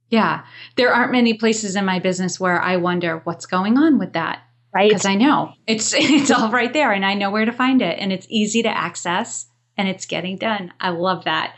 Yeah. 0.10 0.44
There 0.76 0.94
aren't 0.94 1.12
many 1.12 1.36
places 1.36 1.76
in 1.76 1.86
my 1.86 2.00
business 2.00 2.40
where 2.40 2.60
I 2.62 2.78
wonder 2.78 3.22
what's 3.24 3.46
going 3.46 3.78
on 3.78 4.00
with 4.00 4.14
that. 4.14 4.42
Right. 4.74 4.90
Because 4.90 5.06
I 5.06 5.16
know 5.16 5.54
it's 5.68 5.94
it's 5.98 6.32
all 6.32 6.52
right 6.52 6.74
there 6.74 6.92
and 6.92 7.06
I 7.06 7.14
know 7.16 7.32
where 7.32 7.46
to 7.46 7.52
find 7.52 7.82
it 7.82 7.98
and 8.00 8.12
it's 8.12 8.28
easy 8.30 8.64
to 8.64 8.70
access 8.70 9.48
and 9.78 9.88
it's 9.88 10.06
getting 10.06 10.38
done. 10.38 10.74
I 10.80 10.90
love 10.90 11.26
that. 11.26 11.56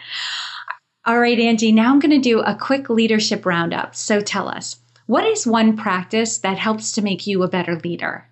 All 1.03 1.20
right, 1.20 1.39
Angie, 1.39 1.72
now 1.72 1.91
I'm 1.91 2.00
going 2.00 2.12
to 2.12 2.20
do 2.20 2.41
a 2.41 2.55
quick 2.55 2.88
leadership 2.88 3.43
roundup. 3.43 3.96
So 3.96 4.22
tell 4.22 4.48
us, 4.48 4.75
what 5.12 5.25
is 5.25 5.46
one 5.46 5.75
practice 5.75 6.38
that 6.38 6.58
helps 6.58 6.94
to 6.94 7.01
make 7.01 7.27
you 7.27 7.44
a 7.44 7.48
better 7.50 7.75
leader? 7.84 8.25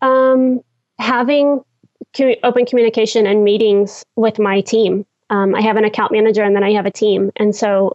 Um, 0.00 0.62
having 0.98 1.60
open 2.42 2.64
communication 2.64 3.26
and 3.26 3.44
meetings 3.44 4.02
with 4.16 4.38
my 4.38 4.62
team. 4.62 5.04
Um, 5.28 5.54
I 5.54 5.60
have 5.60 5.76
an 5.76 5.84
account 5.84 6.12
manager 6.12 6.42
and 6.42 6.56
then 6.56 6.64
I 6.64 6.72
have 6.72 6.86
a 6.86 6.90
team. 6.90 7.32
And 7.36 7.54
so, 7.54 7.92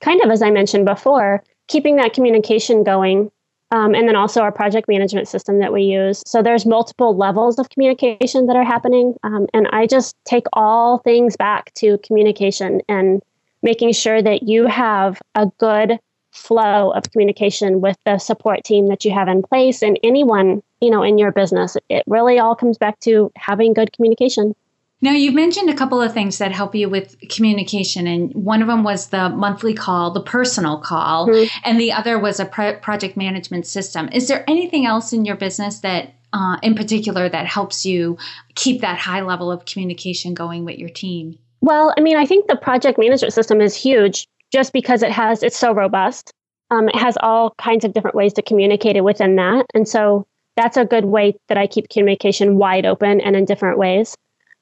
kind 0.00 0.22
of 0.22 0.30
as 0.30 0.42
I 0.42 0.52
mentioned 0.52 0.86
before, 0.86 1.42
keeping 1.66 1.96
that 1.96 2.12
communication 2.12 2.84
going. 2.84 3.32
Um, 3.72 3.96
and 3.96 4.06
then 4.06 4.14
also 4.14 4.42
our 4.42 4.52
project 4.52 4.86
management 4.86 5.26
system 5.26 5.58
that 5.58 5.72
we 5.72 5.82
use. 5.82 6.22
So 6.26 6.42
there's 6.42 6.64
multiple 6.64 7.16
levels 7.16 7.58
of 7.58 7.68
communication 7.70 8.46
that 8.46 8.54
are 8.54 8.64
happening. 8.64 9.16
Um, 9.24 9.48
and 9.52 9.66
I 9.72 9.88
just 9.88 10.14
take 10.24 10.46
all 10.52 10.98
things 10.98 11.36
back 11.36 11.74
to 11.74 11.98
communication 11.98 12.80
and 12.88 13.20
making 13.62 13.92
sure 13.92 14.22
that 14.22 14.44
you 14.44 14.66
have 14.66 15.20
a 15.34 15.46
good 15.58 15.98
flow 16.32 16.90
of 16.90 17.10
communication 17.10 17.80
with 17.80 17.96
the 18.04 18.18
support 18.18 18.64
team 18.64 18.88
that 18.88 19.04
you 19.04 19.10
have 19.10 19.28
in 19.28 19.42
place 19.42 19.82
and 19.82 19.98
anyone 20.02 20.62
you 20.80 20.90
know 20.90 21.02
in 21.02 21.18
your 21.18 21.32
business. 21.32 21.76
It 21.88 22.04
really 22.06 22.38
all 22.38 22.54
comes 22.54 22.78
back 22.78 23.00
to 23.00 23.32
having 23.36 23.74
good 23.74 23.92
communication. 23.92 24.54
Now 25.02 25.12
you've 25.12 25.34
mentioned 25.34 25.70
a 25.70 25.74
couple 25.74 26.00
of 26.02 26.12
things 26.12 26.38
that 26.38 26.52
help 26.52 26.74
you 26.74 26.88
with 26.88 27.16
communication 27.30 28.06
and 28.06 28.34
one 28.34 28.60
of 28.60 28.68
them 28.68 28.84
was 28.84 29.08
the 29.08 29.30
monthly 29.30 29.72
call 29.72 30.10
the 30.10 30.20
personal 30.20 30.78
call 30.78 31.28
mm-hmm. 31.28 31.60
and 31.64 31.80
the 31.80 31.92
other 31.92 32.18
was 32.18 32.38
a 32.38 32.44
project 32.44 33.16
management 33.16 33.66
system. 33.66 34.10
Is 34.12 34.28
there 34.28 34.44
anything 34.46 34.84
else 34.84 35.12
in 35.12 35.24
your 35.24 35.36
business 35.36 35.80
that 35.80 36.14
uh, 36.32 36.58
in 36.62 36.74
particular 36.74 37.28
that 37.28 37.46
helps 37.46 37.86
you 37.86 38.18
keep 38.54 38.82
that 38.82 38.98
high 38.98 39.22
level 39.22 39.50
of 39.50 39.64
communication 39.64 40.34
going 40.34 40.64
with 40.64 40.78
your 40.78 40.90
team? 40.90 41.38
Well 41.62 41.94
i 41.96 42.00
mean 42.00 42.16
i 42.16 42.26
think 42.26 42.46
the 42.46 42.56
project 42.56 42.98
management 42.98 43.32
system 43.32 43.60
is 43.60 43.74
huge 43.74 44.26
just 44.50 44.72
because 44.72 45.02
it 45.02 45.12
has 45.12 45.42
it's 45.42 45.56
so 45.56 45.72
robust. 45.72 46.32
Um, 46.70 46.88
it 46.88 46.96
has 46.96 47.16
all 47.20 47.54
kinds 47.58 47.84
of 47.84 47.92
different 47.92 48.14
ways 48.14 48.32
to 48.34 48.42
communicate 48.42 48.96
it 48.96 49.04
within 49.04 49.36
that, 49.36 49.66
and 49.74 49.88
so 49.88 50.26
that's 50.56 50.76
a 50.76 50.84
good 50.84 51.06
way 51.06 51.34
that 51.48 51.58
I 51.58 51.66
keep 51.66 51.88
communication 51.88 52.56
wide 52.56 52.86
open 52.86 53.20
and 53.20 53.34
in 53.34 53.44
different 53.44 53.78
ways. 53.78 54.16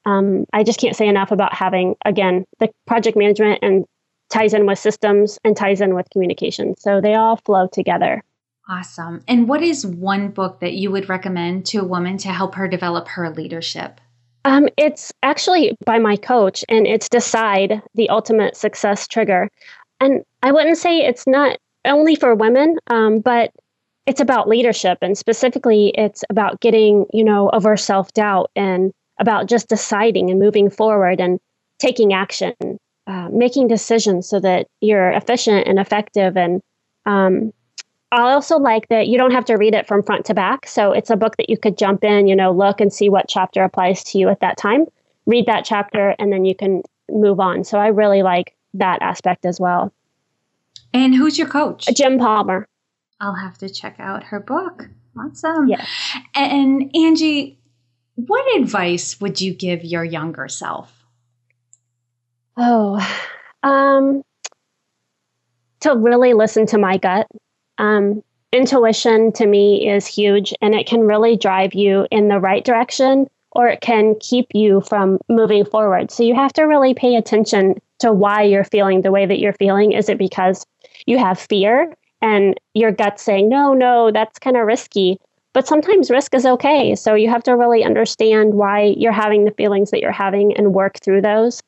Um, 0.05 0.45
I 0.53 0.63
just 0.63 0.79
can't 0.79 0.95
say 0.95 1.07
enough 1.07 1.31
about 1.31 1.53
having 1.53 1.95
again 2.05 2.45
the 2.59 2.69
project 2.87 3.17
management 3.17 3.59
and 3.61 3.85
ties 4.29 4.53
in 4.53 4.65
with 4.65 4.79
systems 4.79 5.39
and 5.43 5.55
ties 5.57 5.81
in 5.81 5.93
with 5.95 6.09
communication, 6.11 6.75
so 6.77 7.01
they 7.01 7.15
all 7.15 7.37
flow 7.37 7.67
together. 7.67 8.23
Awesome. 8.69 9.23
And 9.27 9.49
what 9.49 9.63
is 9.63 9.85
one 9.85 10.29
book 10.29 10.59
that 10.59 10.73
you 10.73 10.91
would 10.91 11.09
recommend 11.09 11.65
to 11.67 11.79
a 11.79 11.83
woman 11.83 12.17
to 12.19 12.27
help 12.29 12.53
her 12.53 12.67
develop 12.67 13.07
her 13.07 13.31
leadership? 13.31 13.99
Um, 14.45 14.69
it's 14.77 15.11
actually 15.23 15.75
by 15.85 15.99
my 15.99 16.15
coach, 16.15 16.63
and 16.69 16.87
it's 16.87 17.09
Decide 17.09 17.81
the 17.95 18.09
Ultimate 18.09 18.55
Success 18.55 19.07
Trigger 19.07 19.49
and 19.99 20.23
I 20.43 20.51
wouldn't 20.51 20.77
say 20.77 20.99
it's 20.99 21.27
not 21.27 21.57
only 21.85 22.15
for 22.15 22.35
women, 22.35 22.77
um, 22.87 23.19
but 23.19 23.51
it's 24.05 24.21
about 24.21 24.47
leadership, 24.47 24.97
and 25.01 25.17
specifically, 25.17 25.93
it's 25.95 26.23
about 26.29 26.59
getting 26.61 27.05
you 27.13 27.23
know 27.23 27.49
over 27.51 27.77
self 27.77 28.13
doubt 28.13 28.51
and 28.55 28.91
about 29.19 29.47
just 29.47 29.67
deciding 29.67 30.29
and 30.29 30.39
moving 30.39 30.69
forward 30.69 31.19
and 31.19 31.39
taking 31.77 32.13
action, 32.13 32.53
uh, 33.07 33.29
making 33.31 33.67
decisions 33.67 34.27
so 34.27 34.39
that 34.39 34.67
you're 34.81 35.11
efficient 35.11 35.67
and 35.67 35.79
effective. 35.79 36.37
And 36.37 36.61
um, 37.05 37.53
I 38.11 38.31
also 38.31 38.57
like 38.57 38.87
that 38.87 39.07
you 39.07 39.17
don't 39.17 39.31
have 39.31 39.45
to 39.45 39.55
read 39.55 39.75
it 39.75 39.87
from 39.87 40.03
front 40.03 40.25
to 40.25 40.33
back. 40.33 40.67
So 40.67 40.91
it's 40.91 41.09
a 41.09 41.17
book 41.17 41.37
that 41.37 41.49
you 41.49 41.57
could 41.57 41.77
jump 41.77 42.03
in, 42.03 42.27
you 42.27 42.35
know, 42.35 42.51
look 42.51 42.81
and 42.81 42.91
see 42.91 43.09
what 43.09 43.27
chapter 43.27 43.63
applies 43.63 44.03
to 44.05 44.17
you 44.17 44.29
at 44.29 44.39
that 44.39 44.57
time. 44.57 44.85
Read 45.25 45.45
that 45.45 45.65
chapter, 45.65 46.15
and 46.17 46.33
then 46.33 46.45
you 46.45 46.55
can 46.55 46.81
move 47.09 47.39
on. 47.39 47.63
So 47.63 47.77
I 47.77 47.87
really 47.87 48.23
like 48.23 48.55
that 48.73 49.01
aspect 49.01 49.45
as 49.45 49.59
well. 49.59 49.93
And 50.93 51.13
who's 51.13 51.37
your 51.37 51.47
coach? 51.47 51.87
Jim 51.95 52.17
Palmer. 52.17 52.67
I'll 53.19 53.35
have 53.35 53.57
to 53.59 53.69
check 53.69 53.95
out 53.99 54.23
her 54.23 54.39
book. 54.39 54.89
Awesome. 55.17 55.67
Yeah. 55.67 55.85
And 56.35 56.95
Angie, 56.95 57.59
what 58.15 58.59
advice 58.59 59.19
would 59.19 59.41
you 59.41 59.53
give 59.53 59.83
your 59.83 60.03
younger 60.03 60.47
self? 60.47 61.05
Oh, 62.57 62.99
um, 63.63 64.23
to 65.81 65.95
really 65.95 66.33
listen 66.33 66.65
to 66.67 66.77
my 66.77 66.97
gut. 66.97 67.27
Um, 67.77 68.23
intuition 68.51 69.31
to 69.33 69.45
me 69.45 69.89
is 69.89 70.07
huge 70.07 70.53
and 70.61 70.73
it 70.73 70.87
can 70.87 71.01
really 71.01 71.37
drive 71.37 71.73
you 71.73 72.07
in 72.11 72.27
the 72.27 72.39
right 72.39 72.65
direction 72.65 73.29
or 73.51 73.67
it 73.67 73.81
can 73.81 74.15
keep 74.19 74.47
you 74.53 74.81
from 74.81 75.19
moving 75.29 75.65
forward. 75.65 76.11
So 76.11 76.23
you 76.23 76.35
have 76.35 76.53
to 76.53 76.63
really 76.63 76.93
pay 76.93 77.15
attention 77.15 77.75
to 77.99 78.11
why 78.11 78.41
you're 78.41 78.63
feeling 78.63 79.01
the 79.01 79.11
way 79.11 79.25
that 79.25 79.39
you're 79.39 79.53
feeling. 79.53 79.91
Is 79.91 80.09
it 80.09 80.17
because 80.17 80.65
you 81.05 81.17
have 81.17 81.39
fear 81.39 81.93
and 82.21 82.59
your 82.73 82.91
gut 82.91 83.19
saying, 83.19 83.49
no, 83.49 83.73
no, 83.73 84.11
that's 84.11 84.39
kind 84.39 84.57
of 84.57 84.65
risky? 84.65 85.19
But 85.53 85.67
sometimes 85.67 86.11
risk 86.11 86.33
is 86.33 86.45
okay. 86.45 86.95
So 86.95 87.15
you 87.15 87.29
have 87.29 87.43
to 87.43 87.55
really 87.55 87.83
understand 87.83 88.53
why 88.53 88.93
you're 88.97 89.11
having 89.11 89.45
the 89.45 89.51
feelings 89.51 89.91
that 89.91 89.99
you're 89.99 90.11
having 90.11 90.55
and 90.55 90.73
work 90.73 90.99
through 91.01 91.21
those 91.21 91.61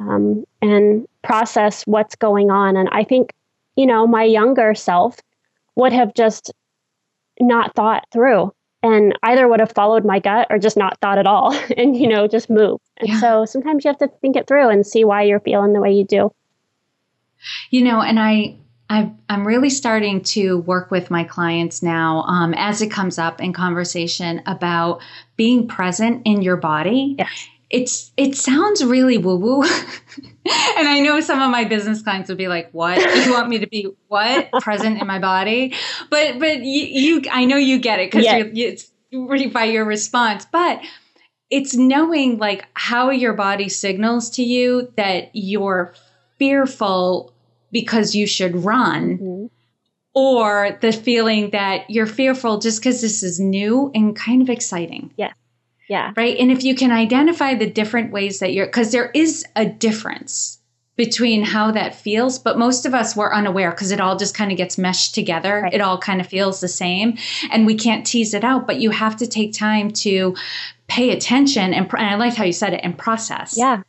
um, 0.00 0.44
and 0.62 1.06
process 1.22 1.86
what's 1.86 2.16
going 2.16 2.50
on. 2.50 2.76
And 2.76 2.88
I 2.92 3.04
think, 3.04 3.32
you 3.76 3.86
know, 3.86 4.06
my 4.06 4.24
younger 4.24 4.74
self 4.74 5.18
would 5.74 5.92
have 5.92 6.14
just 6.14 6.52
not 7.38 7.74
thought 7.74 8.06
through 8.12 8.52
and 8.92 9.18
either 9.22 9.48
would 9.48 9.60
have 9.60 9.72
followed 9.72 10.04
my 10.04 10.18
gut 10.18 10.46
or 10.50 10.58
just 10.58 10.76
not 10.76 10.98
thought 11.00 11.18
at 11.18 11.26
all 11.26 11.52
and 11.76 11.96
you 11.96 12.08
know 12.08 12.26
just 12.26 12.50
move 12.50 12.80
and 12.98 13.08
yeah. 13.08 13.20
so 13.20 13.44
sometimes 13.44 13.84
you 13.84 13.88
have 13.88 13.98
to 13.98 14.08
think 14.20 14.36
it 14.36 14.46
through 14.46 14.68
and 14.68 14.86
see 14.86 15.04
why 15.04 15.22
you're 15.22 15.40
feeling 15.40 15.72
the 15.72 15.80
way 15.80 15.92
you 15.92 16.04
do 16.04 16.32
you 17.70 17.82
know 17.82 18.00
and 18.00 18.18
i 18.18 18.54
i 18.90 19.10
am 19.28 19.46
really 19.46 19.70
starting 19.70 20.22
to 20.22 20.58
work 20.60 20.90
with 20.90 21.10
my 21.10 21.24
clients 21.24 21.82
now 21.82 22.22
um, 22.22 22.54
as 22.54 22.80
it 22.82 22.90
comes 22.90 23.18
up 23.18 23.40
in 23.40 23.52
conversation 23.52 24.42
about 24.46 25.00
being 25.36 25.66
present 25.66 26.22
in 26.24 26.42
your 26.42 26.56
body 26.56 27.16
yes. 27.18 27.48
it's 27.70 28.12
it 28.16 28.36
sounds 28.36 28.84
really 28.84 29.18
woo 29.18 29.36
woo 29.36 29.64
and 30.78 30.88
I 30.88 31.00
know 31.00 31.20
some 31.20 31.40
of 31.40 31.50
my 31.50 31.64
business 31.64 32.02
clients 32.02 32.28
would 32.28 32.38
be 32.38 32.48
like, 32.48 32.70
"What? 32.72 32.98
You 33.24 33.32
want 33.32 33.48
me 33.48 33.58
to 33.58 33.66
be 33.66 33.88
what? 34.08 34.50
Present 34.60 35.00
in 35.00 35.06
my 35.06 35.18
body?" 35.18 35.74
But 36.10 36.38
but 36.38 36.62
you, 36.62 36.82
you 36.86 37.22
I 37.30 37.44
know 37.44 37.56
you 37.56 37.78
get 37.78 37.98
it 37.98 38.10
because 38.10 38.26
it's 38.28 38.90
really 39.12 39.48
by 39.48 39.64
your 39.64 39.84
response. 39.84 40.46
But 40.50 40.82
it's 41.50 41.74
knowing 41.74 42.38
like 42.38 42.66
how 42.74 43.10
your 43.10 43.32
body 43.32 43.68
signals 43.68 44.30
to 44.30 44.42
you 44.42 44.92
that 44.96 45.30
you're 45.32 45.94
fearful 46.38 47.32
because 47.72 48.14
you 48.14 48.26
should 48.26 48.64
run. 48.64 49.18
Mm-hmm. 49.18 49.46
Or 50.14 50.78
the 50.80 50.92
feeling 50.92 51.50
that 51.50 51.90
you're 51.90 52.06
fearful 52.06 52.58
just 52.58 52.80
because 52.80 53.02
this 53.02 53.22
is 53.22 53.38
new 53.38 53.90
and 53.94 54.16
kind 54.16 54.40
of 54.40 54.48
exciting. 54.48 55.12
Yeah. 55.18 55.32
Yeah. 55.88 56.12
Right. 56.16 56.36
And 56.38 56.50
if 56.50 56.64
you 56.64 56.74
can 56.74 56.90
identify 56.90 57.54
the 57.54 57.68
different 57.68 58.12
ways 58.12 58.40
that 58.40 58.52
you're, 58.52 58.66
because 58.66 58.92
there 58.92 59.10
is 59.14 59.44
a 59.54 59.66
difference 59.66 60.58
between 60.96 61.44
how 61.44 61.70
that 61.72 61.94
feels, 61.94 62.38
but 62.38 62.58
most 62.58 62.86
of 62.86 62.94
us 62.94 63.14
were 63.14 63.34
unaware 63.34 63.70
because 63.70 63.90
it 63.90 64.00
all 64.00 64.16
just 64.16 64.34
kind 64.34 64.50
of 64.50 64.56
gets 64.56 64.78
meshed 64.78 65.14
together. 65.14 65.62
Right. 65.62 65.74
It 65.74 65.80
all 65.80 65.98
kind 65.98 66.20
of 66.20 66.26
feels 66.26 66.60
the 66.60 66.68
same 66.68 67.18
and 67.50 67.66
we 67.66 67.74
can't 67.74 68.06
tease 68.06 68.34
it 68.34 68.44
out, 68.44 68.66
but 68.66 68.80
you 68.80 68.90
have 68.90 69.16
to 69.16 69.26
take 69.26 69.52
time 69.52 69.90
to 69.92 70.34
pay 70.88 71.10
attention 71.10 71.74
and, 71.74 71.92
and 71.92 72.06
I 72.06 72.14
liked 72.14 72.36
how 72.36 72.44
you 72.44 72.52
said 72.52 72.72
it 72.72 72.80
and 72.82 72.96
process. 72.96 73.56
Yeah 73.56 73.82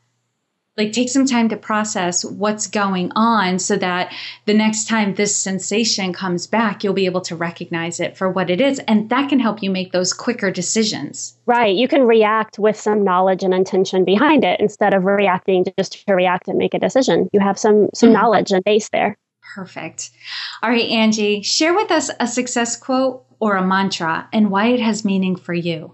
like 0.78 0.92
take 0.92 1.10
some 1.10 1.26
time 1.26 1.50
to 1.50 1.58
process 1.58 2.24
what's 2.24 2.68
going 2.68 3.12
on 3.16 3.58
so 3.58 3.76
that 3.78 4.14
the 4.46 4.54
next 4.54 4.88
time 4.88 5.16
this 5.16 5.36
sensation 5.36 6.14
comes 6.14 6.46
back 6.46 6.84
you'll 6.84 6.94
be 6.94 7.08
able 7.08 7.22
to 7.22 7.36
recognize 7.36 8.00
it 8.00 8.16
for 8.16 8.30
what 8.30 8.50
it 8.50 8.62
is. 8.62 8.80
And 8.88 9.10
that 9.10 9.28
can 9.28 9.40
help 9.40 9.64
you 9.64 9.72
make 9.72 9.92
those 9.92 10.14
quicker 10.14 10.52
decisions. 10.52 11.36
Right. 11.48 11.76
You 11.76 11.88
can 11.88 12.04
react 12.04 12.60
with 12.60 12.80
some 12.80 13.04
knowledge 13.04 13.44
and 13.44 13.54
intention 13.54 14.06
behind 14.06 14.44
it 14.44 14.60
instead 14.60 14.94
of 14.94 15.04
reacting 15.04 15.66
just 15.78 16.06
to 16.06 16.14
react 16.14 16.48
and 16.48 16.58
make 16.58 16.76
a 16.76 16.80
decision. 16.80 17.28
You 17.34 17.40
have 17.40 17.58
some 17.58 17.90
some 17.96 18.10
mm-hmm. 18.10 18.22
knowledge 18.22 18.52
and 18.52 18.64
base 18.64 18.90
there. 18.90 19.18
Perfect. 19.56 20.12
All 20.62 20.70
right 20.70 20.90
angie 20.90 21.42
share 21.42 21.74
with 21.74 21.90
us 21.90 22.12
a 22.20 22.28
success 22.28 22.78
quote 22.78 23.26
or 23.40 23.56
a 23.56 23.66
mantra 23.66 24.28
and 24.32 24.52
why 24.52 24.68
it 24.68 24.80
has 24.80 25.04
meaning 25.04 25.36
for 25.36 25.54
you. 25.54 25.94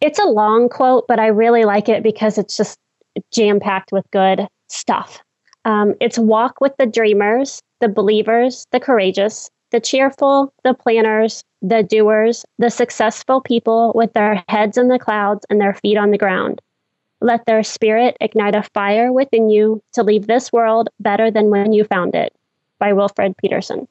It's 0.00 0.18
a 0.18 0.24
long 0.24 0.68
quote 0.68 1.06
but 1.06 1.20
i 1.20 1.26
really 1.26 1.64
like 1.64 1.88
it 1.88 2.02
because 2.02 2.38
it's 2.38 2.56
just 2.56 2.78
jam 3.32 3.60
packed 3.60 3.92
with 3.92 4.10
good 4.10 4.46
stuff. 4.68 5.20
Um, 5.64 5.94
it's 6.00 6.18
walk 6.18 6.60
with 6.60 6.76
the 6.78 6.86
dreamers, 6.86 7.62
the 7.80 7.88
believers, 7.88 8.66
the 8.72 8.80
courageous, 8.80 9.50
the 9.70 9.80
cheerful, 9.80 10.52
the 10.64 10.74
planners, 10.74 11.44
the 11.60 11.82
doers, 11.82 12.44
the 12.58 12.70
successful 12.70 13.40
people 13.40 13.92
with 13.94 14.12
their 14.12 14.42
heads 14.48 14.78
in 14.78 14.88
the 14.88 14.98
clouds 14.98 15.44
and 15.50 15.60
their 15.60 15.74
feet 15.74 15.96
on 15.96 16.10
the 16.10 16.18
ground. 16.18 16.60
Let 17.20 17.44
their 17.46 17.62
spirit 17.62 18.16
ignite 18.20 18.54
a 18.54 18.62
fire 18.62 19.12
within 19.12 19.50
you 19.50 19.82
to 19.92 20.02
leave 20.02 20.26
this 20.26 20.52
world 20.52 20.88
better 21.00 21.30
than 21.30 21.50
when 21.50 21.72
you 21.72 21.84
found 21.84 22.14
it. 22.14 22.32
by 22.78 22.92
Wilferd 22.92 23.36
Peterson. 23.38 23.88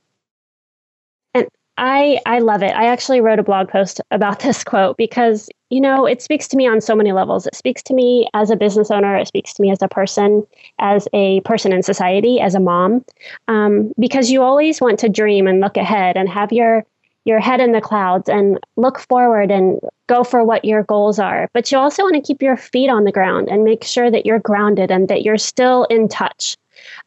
I, 1.78 2.20
I 2.26 2.40
love 2.40 2.64
it. 2.64 2.76
I 2.76 2.88
actually 2.88 3.22
wrote 3.22 3.40
a 3.40 3.44
blog 3.44 3.70
post 3.70 4.02
about 4.12 4.40
this 4.42 4.64
quote 4.64 4.98
because, 4.98 5.50
you 5.70 5.80
know, 5.80 6.06
it 6.06 6.22
speaks 6.22 6.48
to 6.50 6.58
me 6.58 6.68
on 6.68 6.82
so 6.82 6.96
many 6.96 7.12
levels. 7.12 7.46
It 7.46 7.56
speaks 7.56 7.84
to 7.84 7.94
me 7.94 8.28
as 8.34 8.50
a 8.50 8.56
business 8.56 8.90
owner, 8.90 9.16
it 9.16 9.28
speaks 9.28 9.54
to 9.54 9.62
me 9.62 9.72
as 9.72 9.82
a 9.82 9.88
person, 9.88 10.46
as 10.80 11.08
a 11.14 11.42
person 11.42 11.72
in 11.72 11.84
society, 11.84 12.40
as 12.40 12.56
a 12.56 12.60
mom, 12.60 13.06
um, 13.48 13.92
because 14.00 14.32
you 14.32 14.42
always 14.42 14.82
want 14.82 15.00
to 15.00 15.10
dream 15.10 15.48
and 15.48 15.60
look 15.60 15.78
ahead 15.78 16.18
and 16.18 16.30
have 16.30 16.52
your 16.52 16.84
your 17.26 17.40
head 17.42 17.60
in 17.60 17.74
the 17.74 17.82
clouds 17.82 18.30
and 18.30 18.58
look 18.78 19.00
forward 19.00 19.52
and 19.52 19.82
go 20.08 20.24
for 20.24 20.46
what 20.46 20.64
your 20.64 20.84
goals 20.84 21.20
are. 21.20 21.50
But 21.54 21.70
you 21.70 21.78
also 21.78 22.04
want 22.04 22.16
to 22.16 22.22
keep 22.22 22.42
your 22.42 22.56
feet 22.56 22.90
on 22.90 23.04
the 23.04 23.12
ground 23.12 23.50
and 23.50 23.66
make 23.66 23.84
sure 23.84 24.10
that 24.10 24.26
you're 24.26 24.40
grounded 24.40 24.92
and 24.92 25.10
that 25.10 25.24
you're 25.24 25.38
still 25.38 25.84
in 25.90 26.08
touch 26.08 26.56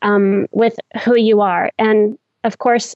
um, 0.03 0.47
with 0.51 0.79
who 1.03 1.17
you 1.17 1.41
are. 1.41 1.71
And 1.79 2.19
of 2.45 2.59
course, 2.59 2.95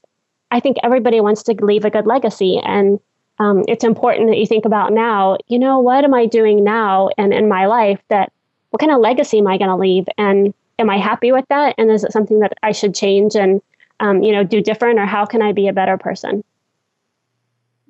I 0.51 0.59
think 0.59 0.77
everybody 0.83 1.19
wants 1.21 1.43
to 1.43 1.53
leave 1.53 1.85
a 1.85 1.89
good 1.89 2.05
legacy. 2.05 2.59
And 2.63 2.99
um, 3.39 3.63
it's 3.67 3.83
important 3.83 4.29
that 4.29 4.37
you 4.37 4.45
think 4.45 4.65
about 4.65 4.93
now, 4.93 5.37
you 5.47 5.59
know, 5.59 5.79
what 5.79 6.03
am 6.03 6.13
I 6.13 6.25
doing 6.25 6.63
now 6.63 7.09
and 7.17 7.33
in 7.33 7.49
my 7.49 7.65
life 7.65 7.99
that 8.09 8.31
what 8.69 8.79
kind 8.79 8.91
of 8.91 8.99
legacy 8.99 9.39
am 9.39 9.47
I 9.47 9.57
going 9.57 9.69
to 9.69 9.75
leave? 9.75 10.05
And 10.17 10.53
am 10.79 10.89
I 10.89 10.97
happy 10.97 11.31
with 11.31 11.45
that? 11.49 11.75
And 11.77 11.91
is 11.91 12.03
it 12.03 12.11
something 12.11 12.39
that 12.39 12.53
I 12.63 12.71
should 12.71 12.95
change 12.95 13.35
and, 13.35 13.61
um, 13.99 14.23
you 14.23 14.31
know, 14.31 14.43
do 14.43 14.61
different? 14.61 14.99
Or 14.99 15.05
how 15.05 15.25
can 15.25 15.41
I 15.41 15.51
be 15.51 15.67
a 15.67 15.73
better 15.73 15.97
person? 15.97 16.43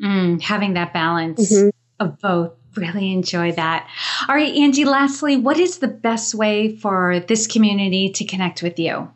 Mm, 0.02 0.42
having 0.42 0.74
that 0.74 0.94
balance 0.94 1.54
mm-hmm. 1.54 1.70
of 2.00 2.20
both. 2.20 2.54
Really 2.76 3.14
enjoy 3.14 3.54
that. 3.54 3.88
All 4.28 4.36
right, 4.36 4.54
Angie, 4.54 4.84
lastly, 4.84 5.38
what 5.38 5.58
is 5.58 5.78
the 5.78 5.88
best 5.88 6.36
way 6.36 6.76
for 6.76 7.22
this 7.22 7.48
community 7.48 8.10
to 8.10 8.26
connect 8.26 8.62
with 8.62 8.78
you? 8.78 9.10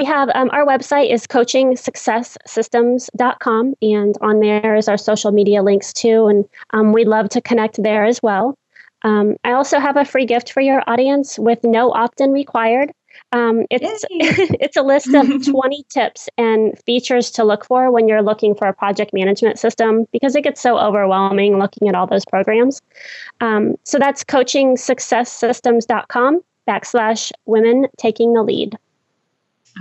We 0.00 0.06
have 0.06 0.30
um, 0.34 0.50
our 0.50 0.64
website 0.64 1.12
is 1.12 1.26
coachingsuccesssystems.com, 1.26 3.74
and 3.82 4.18
on 4.22 4.40
there 4.40 4.74
is 4.74 4.88
our 4.88 4.96
social 4.96 5.30
media 5.30 5.62
links 5.62 5.92
too. 5.92 6.26
And 6.26 6.48
um, 6.70 6.94
we'd 6.94 7.06
love 7.06 7.28
to 7.28 7.42
connect 7.42 7.82
there 7.82 8.06
as 8.06 8.22
well. 8.22 8.56
Um, 9.02 9.36
I 9.44 9.52
also 9.52 9.78
have 9.78 9.98
a 9.98 10.06
free 10.06 10.24
gift 10.24 10.52
for 10.52 10.62
your 10.62 10.82
audience 10.86 11.38
with 11.38 11.62
no 11.64 11.92
opt 11.92 12.22
in 12.22 12.32
required. 12.32 12.92
Um, 13.32 13.66
it's 13.70 14.06
it's 14.10 14.78
a 14.78 14.82
list 14.82 15.12
of 15.12 15.44
20 15.46 15.84
tips 15.90 16.30
and 16.38 16.72
features 16.86 17.30
to 17.32 17.44
look 17.44 17.66
for 17.66 17.90
when 17.90 18.08
you're 18.08 18.22
looking 18.22 18.54
for 18.54 18.68
a 18.68 18.72
project 18.72 19.12
management 19.12 19.58
system 19.58 20.06
because 20.12 20.34
it 20.34 20.44
gets 20.44 20.62
so 20.62 20.78
overwhelming 20.78 21.58
looking 21.58 21.88
at 21.88 21.94
all 21.94 22.06
those 22.06 22.24
programs. 22.24 22.80
Um, 23.42 23.76
so 23.84 23.98
that's 23.98 24.24
coachingsuccesssystems.com 24.24 26.40
backslash 26.66 27.32
women 27.44 27.86
taking 27.98 28.32
the 28.32 28.42
lead. 28.42 28.78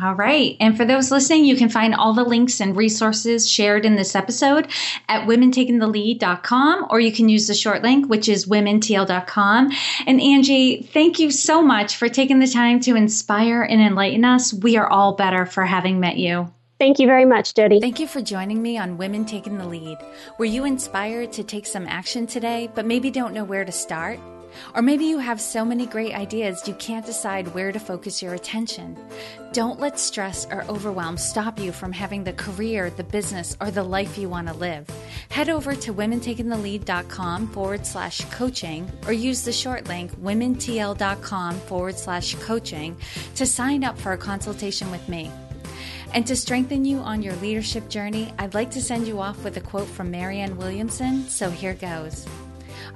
All 0.02 0.14
right. 0.14 0.56
And 0.60 0.78
for 0.78 0.86
those 0.86 1.12
listening, 1.12 1.46
you 1.46 1.56
can 1.56 1.68
find 1.68 1.96
all 1.96 2.14
the 2.14 2.24
links 2.24 2.62
and 2.62 2.76
resources 2.76 3.50
shared 3.50 3.86
in 3.86 3.96
this 3.96 4.16
episode 4.16 4.70
at 5.10 5.28
womentakingthelead.com, 5.28 6.88
or 6.90 7.00
you 7.00 7.12
can 7.12 7.28
use 7.28 7.48
the 7.48 7.54
short 7.54 7.82
link, 7.82 8.08
which 8.08 8.30
is 8.30 8.46
womentl.com. 8.46 9.72
And 10.06 10.22
Angie, 10.22 10.84
thank 10.84 11.20
you 11.20 11.32
so 11.32 11.62
much 11.62 11.98
for 11.98 12.08
taking 12.08 12.40
the 12.40 12.48
time 12.48 12.80
to 12.82 12.96
inspire 12.96 13.64
and 13.64 13.82
enlighten 13.82 14.24
us. 14.24 14.54
We 14.54 14.78
are 14.78 14.88
all 14.88 15.16
better 15.16 15.46
for 15.46 15.66
having 15.66 16.00
met 16.00 16.18
you. 16.18 16.54
Thank 16.78 17.00
you 17.00 17.08
very 17.08 17.26
much, 17.26 17.56
Jodi. 17.56 17.82
Thank 17.82 18.00
you 18.00 18.08
for 18.08 18.22
joining 18.22 18.62
me 18.62 18.78
on 18.78 18.98
Women 18.98 19.26
Taking 19.26 19.58
the 19.58 19.68
Lead. 19.68 19.98
Were 20.38 20.46
you 20.46 20.64
inspired 20.64 21.34
to 21.34 21.44
take 21.44 21.66
some 21.66 21.86
action 21.88 22.26
today, 22.26 22.70
but 22.74 22.86
maybe 22.86 23.12
don't 23.12 23.34
know 23.34 23.44
where 23.44 23.66
to 23.66 23.72
start? 23.72 24.18
Or 24.76 24.82
maybe 24.82 25.06
you 25.06 25.18
have 25.18 25.40
so 25.42 25.64
many 25.66 25.86
great 25.86 26.14
ideas 26.14 26.68
you 26.68 26.74
can't 26.76 27.06
decide 27.06 27.54
where 27.54 27.72
to 27.72 27.80
focus 27.80 28.22
your 28.22 28.34
attention. 28.34 28.98
Don't 29.52 29.80
let 29.80 30.00
stress 30.00 30.46
or 30.52 30.64
overwhelm 30.70 31.18
stop 31.18 31.60
you 31.60 31.72
from 31.72 31.92
having 31.92 32.24
the 32.24 32.34
career, 32.34 32.90
the 32.90 33.04
business, 33.04 33.58
or 33.60 33.72
the 33.72 33.84
life 33.84 34.18
you 34.18 34.30
want 34.30 34.48
to 34.48 34.54
live. 34.54 34.88
Head 35.30 35.50
over 35.50 35.76
to 35.76 35.94
womentakingthelead.com 35.94 37.48
forward 37.48 37.86
slash 37.86 38.22
coaching 38.32 38.92
or 39.08 39.14
use 39.14 39.44
the 39.44 39.52
short 39.52 39.88
link 39.88 40.12
womentl.com 40.20 41.56
forward 41.62 41.98
slash 41.98 42.36
coaching 42.36 42.98
to 43.36 43.46
sign 43.46 43.84
up 43.84 43.98
for 43.98 44.12
a 44.12 44.18
consultation 44.18 44.92
with 44.92 45.08
me. 45.10 45.32
And 46.14 46.26
to 46.26 46.36
strengthen 46.36 46.86
you 46.86 47.00
on 47.00 47.22
your 47.22 47.36
leadership 47.36 47.88
journey, 47.88 48.34
I'd 48.40 48.56
like 48.56 48.72
to 48.72 48.82
send 48.82 49.08
you 49.08 49.20
off 49.20 49.44
with 49.44 49.58
a 49.58 49.62
quote 49.62 49.88
from 49.88 50.10
Marianne 50.10 50.58
Williamson, 50.58 51.28
so 51.28 51.50
here 51.50 51.76
goes. 51.76 52.26